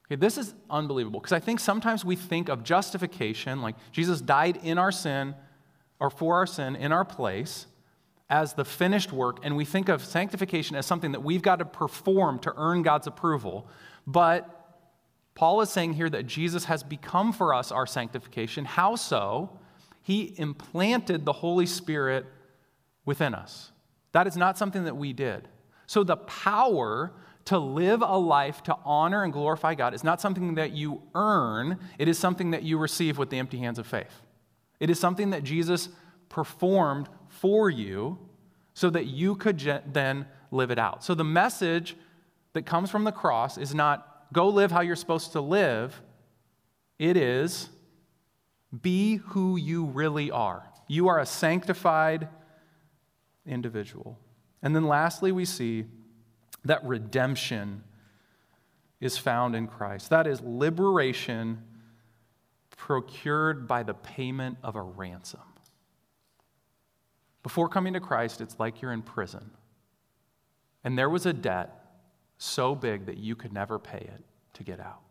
Okay, 0.08 0.16
this 0.16 0.38
is 0.38 0.54
unbelievable 0.70 1.20
because 1.20 1.34
I 1.34 1.40
think 1.40 1.60
sometimes 1.60 2.06
we 2.06 2.16
think 2.16 2.50
of 2.50 2.64
justification, 2.64 3.62
like 3.62 3.76
Jesus 3.92 4.22
died 4.22 4.60
in 4.64 4.78
our 4.78 4.92
sin 4.92 5.36
or 6.00 6.10
for 6.10 6.36
our 6.36 6.46
sin 6.46 6.76
in 6.76 6.92
our 6.92 7.06
place, 7.06 7.68
as 8.30 8.54
the 8.54 8.64
finished 8.64 9.12
work, 9.12 9.40
and 9.44 9.58
we 9.58 9.66
think 9.66 9.90
of 9.90 10.04
sanctification 10.04 10.78
as 10.78 10.86
something 10.86 11.12
that 11.12 11.22
we've 11.22 11.42
got 11.42 11.58
to 11.58 11.66
perform 11.66 12.40
to 12.40 12.54
earn 12.56 12.82
God's 12.82 13.06
approval. 13.06 13.68
But 14.08 14.61
Paul 15.36 15.62
is 15.62 15.70
saying 15.70 15.94
here 15.94 16.10
that 16.10 16.28
Jesus 16.28 16.66
has 16.66 16.84
become 16.84 17.32
for 17.32 17.54
us 17.54 17.72
our 17.72 17.86
sanctification. 17.86 18.66
How 18.66 18.96
so? 18.96 19.58
He 20.02 20.34
implanted 20.38 21.26
the 21.26 21.34
Holy 21.34 21.66
Spirit 21.66 22.26
within 23.06 23.34
us. 23.34 23.72
That 24.12 24.28
is 24.28 24.36
not 24.36 24.58
something 24.58 24.84
that 24.86 24.98
we 24.98 25.14
did. 25.14 25.48
So 25.88 26.04
the 26.04 26.18
power 26.18 27.14
to 27.46 27.58
live 27.58 28.02
a 28.02 28.18
life 28.18 28.62
to 28.64 28.78
honor 28.86 29.24
and 29.24 29.34
glorify 29.34 29.76
God 29.76 29.94
is 29.94 30.04
not 30.04 30.22
something 30.22 30.56
that 30.56 30.72
you 30.72 31.02
earn, 31.16 31.80
it 31.98 32.08
is 32.08 32.20
something 32.20 32.52
that 32.52 32.64
you 32.64 32.78
receive 32.78 33.18
with 33.18 33.30
the 33.30 33.40
empty 33.40 33.58
hands 33.58 33.80
of 33.80 33.88
faith. 33.88 34.22
It 34.80 34.90
is 34.90 35.00
something 35.00 35.32
that 35.32 35.44
Jesus 35.44 35.90
performed 36.30 37.10
for 37.28 37.70
you 37.70 38.20
so 38.74 38.90
that 38.90 39.06
you 39.06 39.36
could 39.36 39.60
then 39.92 40.26
live 40.52 40.72
it 40.72 40.80
out. 40.80 41.04
So 41.04 41.14
the 41.14 41.24
message 41.24 41.96
that 42.54 42.66
comes 42.66 42.90
from 42.90 43.04
the 43.04 43.12
cross 43.12 43.58
is 43.58 43.74
not 43.74 44.11
go 44.34 44.48
live 44.48 44.72
how 44.72 44.82
you're 44.82 44.96
supposed 44.96 45.34
to 45.34 45.42
live, 45.42 46.02
it 47.00 47.18
is 47.18 47.70
be 48.82 49.18
who 49.18 49.58
you 49.58 49.86
really 49.86 50.32
are. 50.32 50.68
You 50.88 51.08
are 51.08 51.20
a 51.20 51.26
sanctified 51.26 52.30
individual. 53.46 54.20
And 54.62 54.76
then 54.76 54.88
lastly, 54.88 55.32
we 55.32 55.46
see 55.46 55.86
that 56.64 56.84
redemption 56.86 57.84
is 59.00 59.18
found 59.18 59.56
in 59.56 59.68
Christ. 59.68 60.10
That 60.10 60.28
is 60.28 60.42
liberation 60.42 61.64
procured 62.78 63.68
by 63.68 63.84
the 63.84 63.94
payment 63.94 64.58
of 64.64 64.76
a 64.76 64.82
ransom. 64.82 65.42
Before 67.44 67.68
coming 67.68 67.94
to 67.94 68.00
Christ, 68.00 68.42
it's 68.42 68.60
like 68.60 68.82
you're 68.82 68.94
in 68.94 69.02
prison. 69.02 69.52
And 70.84 70.98
there 70.98 71.10
was 71.10 71.26
a 71.26 71.34
debt 71.34 71.81
so 72.42 72.74
big 72.74 73.06
that 73.06 73.18
you 73.18 73.36
could 73.36 73.54
never 73.54 73.78
pay 73.78 74.00
it 74.00 74.24
to 74.54 74.64
get 74.64 74.80
out. 74.80 75.02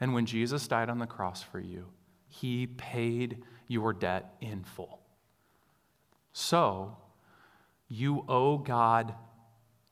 And 0.00 0.12
when 0.12 0.26
Jesus 0.26 0.68
died 0.68 0.90
on 0.90 0.98
the 0.98 1.06
cross 1.06 1.42
for 1.42 1.58
you, 1.58 1.86
he 2.28 2.66
paid 2.66 3.42
your 3.68 3.92
debt 3.92 4.34
in 4.40 4.62
full. 4.64 5.00
So, 6.32 6.96
you 7.88 8.24
owe 8.28 8.58
God 8.58 9.14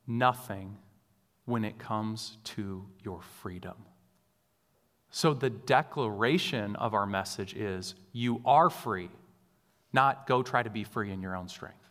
nothing 0.07 0.77
when 1.47 1.65
it 1.65 1.79
comes 1.79 2.37
to 2.45 2.85
your 3.03 3.23
freedom. 3.41 3.77
So, 5.11 5.33
the 5.33 5.49
declaration 5.49 6.77
of 6.77 6.93
our 6.93 7.07
message 7.07 7.55
is 7.55 7.95
you 8.13 8.43
are 8.45 8.69
free 8.69 9.09
not 9.95 10.27
go 10.27 10.43
try 10.43 10.63
to 10.63 10.71
be 10.71 10.85
free 10.85 11.13
in 11.13 11.23
your 11.23 11.37
own 11.37 11.49
strength. 11.49 11.84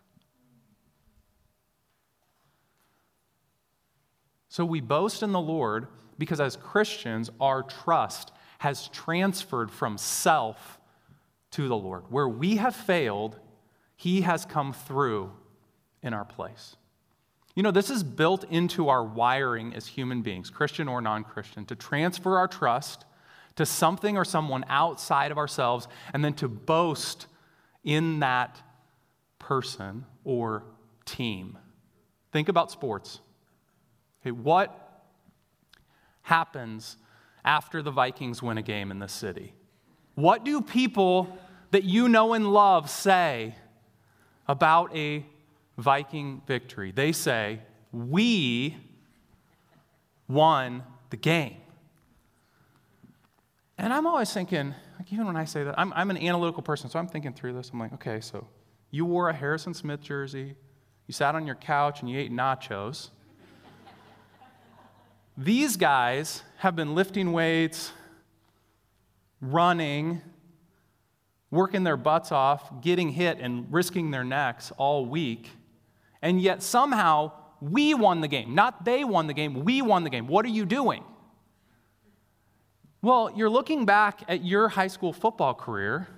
So 4.54 4.63
we 4.63 4.82
boast 4.82 5.24
in 5.24 5.32
the 5.32 5.42
Lord 5.42 5.88
because 6.20 6.39
as 6.39 6.58
Christians, 6.58 7.32
our 7.42 7.63
trust 7.63 8.32
has 8.60 8.88
transferred 8.89 9.72
from 9.72 9.98
self 9.98 10.80
to 11.54 11.68
the 11.68 11.76
Lord. 11.76 12.04
Where 12.10 12.30
we 12.30 12.58
have 12.58 12.76
failed, 12.76 13.39
He 13.96 14.22
has 14.22 14.46
come 14.46 14.72
through 14.72 15.32
in 16.04 16.13
our 16.13 16.24
place. 16.24 16.76
You 17.56 17.63
know, 17.63 17.72
this 17.72 17.89
is 17.89 18.04
built 18.04 18.44
into 18.44 18.89
our 18.89 19.04
wiring 19.04 19.74
as 19.74 19.88
human 19.88 20.22
beings, 20.22 20.52
Christian 20.52 20.88
or 20.88 21.02
non 21.02 21.24
Christian, 21.24 21.66
to 21.66 21.76
transfer 21.76 22.38
our 22.38 22.48
trust 22.48 23.06
to 23.56 23.66
something 23.66 24.18
or 24.18 24.24
someone 24.24 24.66
outside 24.70 25.32
of 25.32 25.39
ourselves 25.39 25.88
and 26.13 26.24
then 26.24 26.36
to 26.36 26.48
boast 26.48 27.26
in 27.84 28.20
that 28.20 28.62
person 29.39 30.06
or 30.24 30.63
team. 31.06 31.58
Think 32.32 32.50
about 32.50 32.70
sports. 32.70 33.20
Okay, 34.24 34.32
what 34.32 35.04
happens 36.22 36.96
after 37.44 37.82
the 37.82 37.92
Vikings 37.92 38.42
win 38.42 38.58
a 38.58 38.62
game 38.62 38.90
in 38.90 39.00
the 39.00 39.10
city? 39.10 39.54
What 40.16 40.46
do 40.46 40.62
people 40.62 41.38
that 41.72 41.84
you 41.84 42.08
know 42.08 42.34
and 42.34 42.54
love 42.54 42.90
say 42.90 43.56
about 44.48 44.96
a 44.96 45.26
Viking 45.78 46.42
victory? 46.48 46.92
They 46.92 47.12
say, 47.12 47.60
We 47.92 48.78
won 50.30 50.84
the 51.10 51.18
game. 51.18 51.58
And 53.78 53.92
I'm 53.92 54.08
always 54.08 54.32
thinking, 54.32 54.74
like 54.98 55.12
even 55.12 55.26
when 55.26 55.36
I 55.36 55.46
say 55.46 55.64
that, 55.64 55.78
I'm, 55.78 55.92
I'm 55.94 56.10
an 56.10 56.18
analytical 56.18 56.64
person, 56.64 56.90
so 56.90 57.00
I'm 57.00 57.08
thinking 57.08 57.34
through 57.34 57.54
this. 57.54 57.72
I'm 57.74 57.80
like, 57.80 57.94
okay, 57.94 58.22
so 58.22 58.48
you 58.92 59.04
wore 59.04 59.30
a 59.30 59.34
Harrison 59.34 59.74
Smith 59.74 60.02
jersey, 60.02 60.56
you 61.08 61.14
sat 61.14 61.36
on 61.36 61.46
your 61.46 61.56
couch 61.56 62.00
and 62.00 62.10
you 62.10 62.18
ate 62.18 62.32
nachos. 62.32 63.10
These 65.38 65.78
guys 65.78 66.43
have 66.58 66.76
been 66.76 66.93
lifting 66.93 67.32
weights, 67.32 67.91
running, 69.41 70.22
working 71.50 71.84
their 71.84 71.98
butts 71.98 72.32
off, 72.32 72.82
getting 72.82 73.10
hit 73.10 73.39
and 73.39 73.65
risking 73.72 74.12
their 74.12 74.24
necks 74.24 74.72
all 74.78 75.06
week, 75.06 75.50
and 76.22 76.41
yet 76.41 76.62
somehow 76.63 77.32
We 77.62 77.93
won 77.93 78.19
the 78.19 78.28
game, 78.28 78.56
not 78.56 78.84
they 78.84 79.06
won 79.06 79.28
the 79.28 79.34
game. 79.34 79.63
We 79.63 79.82
won 79.82 80.04
the 80.04 80.10
game. 80.10 80.28
What 80.28 80.43
are 80.43 80.50
you 80.50 80.65
doing? 80.65 81.02
Well, 83.02 83.32
you're 83.34 83.50
looking 83.50 83.86
back 83.86 84.22
at 84.28 84.43
your 84.43 84.67
high 84.67 84.88
school 84.88 85.13
football 85.13 85.54
career, 85.54 86.10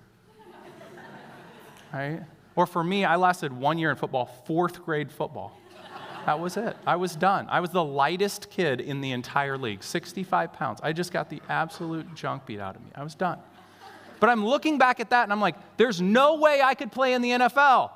right? 1.93 2.23
Or 2.55 2.65
for 2.65 2.83
me, 2.83 3.05
I 3.05 3.15
lasted 3.17 3.53
one 3.53 3.77
year 3.77 3.91
in 3.91 3.95
football, 3.95 4.25
fourth 4.25 4.83
grade 4.83 5.11
football. 5.11 5.55
That 6.25 6.39
was 6.39 6.57
it. 6.57 6.75
I 6.87 6.95
was 6.95 7.15
done. 7.15 7.47
I 7.49 7.59
was 7.59 7.69
the 7.69 7.83
lightest 7.83 8.49
kid 8.49 8.81
in 8.81 9.01
the 9.01 9.11
entire 9.11 9.57
league, 9.57 9.83
65 9.83 10.53
pounds. 10.53 10.79
I 10.81 10.91
just 10.91 11.13
got 11.13 11.29
the 11.29 11.41
absolute 11.49 12.15
junk 12.15 12.45
beat 12.47 12.59
out 12.59 12.75
of 12.75 12.81
me. 12.81 12.89
I 12.95 13.03
was 13.03 13.13
done. 13.13 13.37
But 14.19 14.29
I'm 14.29 14.43
looking 14.45 14.77
back 14.77 14.99
at 14.99 15.11
that 15.11 15.23
and 15.23 15.31
I'm 15.31 15.41
like, 15.41 15.55
there's 15.77 16.01
no 16.01 16.37
way 16.37 16.61
I 16.63 16.73
could 16.73 16.91
play 16.91 17.13
in 17.13 17.21
the 17.21 17.29
NFL. 17.29 17.91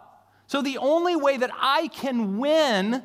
So 0.46 0.62
the 0.62 0.78
only 0.78 1.16
way 1.16 1.38
that 1.38 1.52
I 1.60 1.88
can 1.88 2.38
win 2.38 3.02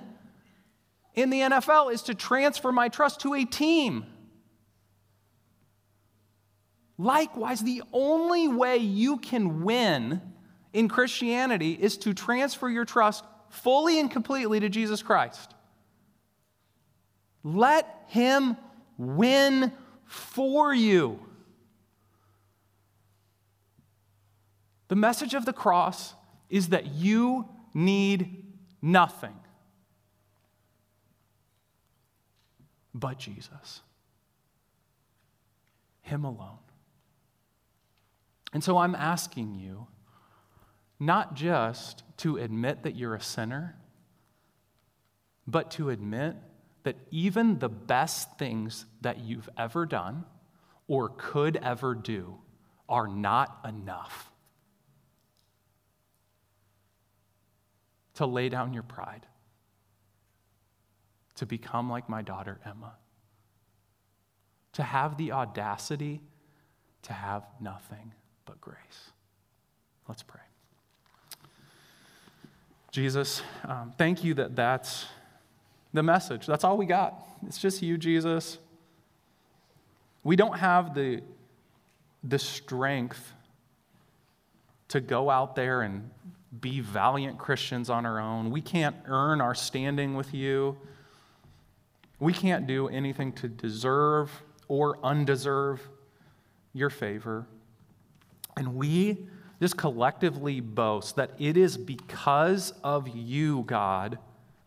in 1.14 1.30
the 1.30 1.40
NFL 1.40 1.92
is 1.92 2.02
to 2.02 2.14
transfer 2.14 2.72
my 2.72 2.88
trust 2.88 3.20
to 3.20 3.34
a 3.34 3.44
team. 3.44 4.04
Likewise, 6.98 7.60
the 7.60 7.82
only 7.92 8.48
way 8.48 8.76
you 8.76 9.18
can 9.18 9.64
win 9.64 10.20
in 10.72 10.88
Christianity 10.88 11.72
is 11.72 11.96
to 11.98 12.14
transfer 12.14 12.68
your 12.68 12.84
trust 12.84 13.24
fully 13.54 14.00
and 14.00 14.10
completely 14.10 14.60
to 14.60 14.68
Jesus 14.68 15.02
Christ. 15.02 15.54
Let 17.42 18.04
Him 18.08 18.56
win 18.98 19.72
for 20.06 20.74
you. 20.74 21.20
The 24.88 24.96
message 24.96 25.34
of 25.34 25.44
the 25.44 25.52
cross 25.52 26.14
is 26.50 26.68
that 26.68 26.86
you 26.86 27.48
need 27.72 28.44
nothing 28.82 29.34
but 32.94 33.18
Jesus, 33.18 33.80
Him 36.02 36.24
alone. 36.24 36.58
And 38.52 38.62
so 38.62 38.78
I'm 38.78 38.94
asking 38.94 39.56
you 39.56 39.88
not 40.98 41.34
just 41.34 42.02
to 42.18 42.36
admit 42.36 42.82
that 42.84 42.94
you're 42.94 43.14
a 43.14 43.20
sinner, 43.20 43.76
but 45.46 45.70
to 45.72 45.90
admit 45.90 46.36
that 46.84 46.96
even 47.10 47.58
the 47.58 47.68
best 47.68 48.38
things 48.38 48.86
that 49.00 49.18
you've 49.18 49.48
ever 49.56 49.86
done 49.86 50.24
or 50.86 51.08
could 51.08 51.56
ever 51.56 51.94
do 51.94 52.36
are 52.88 53.08
not 53.08 53.58
enough 53.66 54.30
to 58.14 58.26
lay 58.26 58.48
down 58.48 58.72
your 58.72 58.82
pride, 58.82 59.26
to 61.34 61.46
become 61.46 61.90
like 61.90 62.08
my 62.08 62.22
daughter 62.22 62.60
Emma, 62.64 62.94
to 64.72 64.82
have 64.82 65.16
the 65.16 65.32
audacity 65.32 66.20
to 67.02 67.12
have 67.12 67.44
nothing 67.60 68.12
but 68.44 68.60
grace. 68.60 69.10
Let's 70.08 70.22
pray. 70.22 70.43
Jesus, 72.94 73.42
um, 73.64 73.92
thank 73.98 74.22
you 74.22 74.34
that 74.34 74.54
that's 74.54 75.06
the 75.92 76.00
message. 76.00 76.46
That's 76.46 76.62
all 76.62 76.76
we 76.76 76.86
got. 76.86 77.26
It's 77.44 77.58
just 77.58 77.82
you, 77.82 77.98
Jesus. 77.98 78.58
We 80.22 80.36
don't 80.36 80.56
have 80.56 80.94
the, 80.94 81.20
the 82.22 82.38
strength 82.38 83.32
to 84.90 85.00
go 85.00 85.28
out 85.28 85.56
there 85.56 85.82
and 85.82 86.08
be 86.60 86.78
valiant 86.78 87.36
Christians 87.36 87.90
on 87.90 88.06
our 88.06 88.20
own. 88.20 88.52
We 88.52 88.60
can't 88.60 88.94
earn 89.06 89.40
our 89.40 89.56
standing 89.56 90.14
with 90.14 90.32
you. 90.32 90.76
We 92.20 92.32
can't 92.32 92.64
do 92.64 92.86
anything 92.86 93.32
to 93.32 93.48
deserve 93.48 94.30
or 94.68 95.00
undeserve 95.02 95.80
your 96.72 96.90
favor. 96.90 97.44
And 98.56 98.76
we 98.76 99.26
just 99.64 99.78
collectively 99.78 100.60
boast 100.60 101.16
that 101.16 101.30
it 101.38 101.56
is 101.56 101.78
because 101.78 102.74
of 102.84 103.08
you, 103.08 103.62
God, 103.66 104.18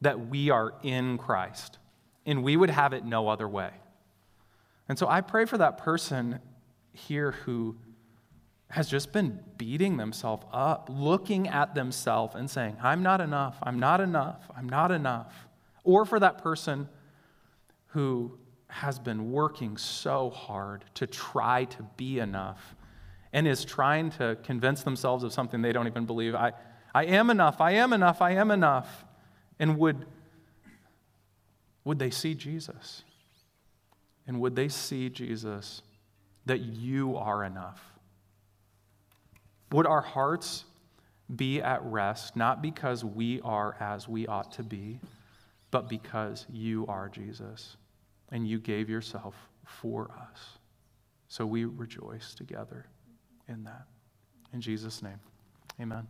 that 0.02 0.28
we 0.28 0.50
are 0.50 0.74
in 0.82 1.20
Christ. 1.20 1.78
And 2.26 2.44
we 2.44 2.58
would 2.58 2.72
have 2.72 2.94
it 2.94 3.06
no 3.06 3.28
other 3.28 3.48
way. 3.48 3.70
And 4.90 4.98
so 4.98 5.08
I 5.08 5.22
pray 5.22 5.46
for 5.46 5.60
that 5.60 5.78
person 5.78 6.40
here 6.94 7.34
who 7.34 7.78
has 8.72 8.90
just 8.90 9.14
been 9.14 9.40
beating 9.60 9.98
themselves 9.98 10.48
up, 10.52 10.90
looking 10.92 11.48
at 11.48 11.76
themselves 11.76 12.34
and 12.34 12.50
saying, 12.50 12.76
I'm 12.82 13.04
not 13.04 13.22
enough, 13.22 13.60
I'm 13.62 13.78
not 13.78 14.02
enough, 14.02 14.50
I'm 14.58 14.68
not 14.68 14.92
enough. 14.92 15.48
Or 15.84 16.06
for 16.06 16.20
that 16.20 16.40
person 16.40 16.90
who 17.90 18.36
has 18.70 18.98
been 18.98 19.32
working 19.32 19.78
so 19.78 20.32
hard 20.32 20.86
to 20.96 21.06
try 21.06 21.66
to 21.66 21.84
be 21.98 22.18
enough 22.18 22.76
and 23.34 23.48
is 23.48 23.66
trying 23.66 24.12
to 24.12 24.38
convince 24.44 24.84
themselves 24.84 25.24
of 25.24 25.34
something 25.34 25.62
they 25.62 25.72
don't 25.72 25.88
even 25.88 26.06
believe. 26.06 26.36
I, 26.36 26.54
I 26.94 27.06
am 27.06 27.30
enough, 27.30 27.62
I 27.62 27.72
am 27.72 27.94
enough, 27.94 28.22
I 28.22 28.32
am 28.32 28.52
enough. 28.52 29.06
And 29.60 29.78
would, 29.78 30.06
would 31.84 32.00
they 32.00 32.10
see 32.10 32.34
Jesus? 32.34 33.04
And 34.26 34.40
would 34.42 34.56
they 34.56 34.68
see, 34.68 35.10
Jesus, 35.10 35.82
that 36.46 36.60
you 36.60 37.16
are 37.16 37.44
enough? 37.44 37.82
Would 39.72 39.86
our 39.88 40.02
hearts 40.02 40.66
be 41.34 41.62
at 41.62 41.84
rest, 41.84 42.36
not 42.36 42.62
because 42.62 43.04
we 43.04 43.42
are 43.42 43.76
as 43.80 44.08
we 44.08 44.28
ought 44.28 44.52
to 44.54 44.64
be, 44.64 45.00
but 45.72 45.90
because 45.90 46.46
you 46.50 46.86
are 46.88 47.10
Jesus 47.10 47.76
and 48.30 48.48
you 48.48 48.60
gave 48.60 48.90
yourself 48.90 49.36
for 49.66 50.10
us? 50.12 50.58
So 51.28 51.46
we 51.46 51.66
rejoice 51.66 52.34
together 52.34 52.86
in 53.48 53.64
that. 53.64 53.88
In 54.54 54.62
Jesus' 54.62 55.02
name, 55.02 55.20
amen. 55.80 56.08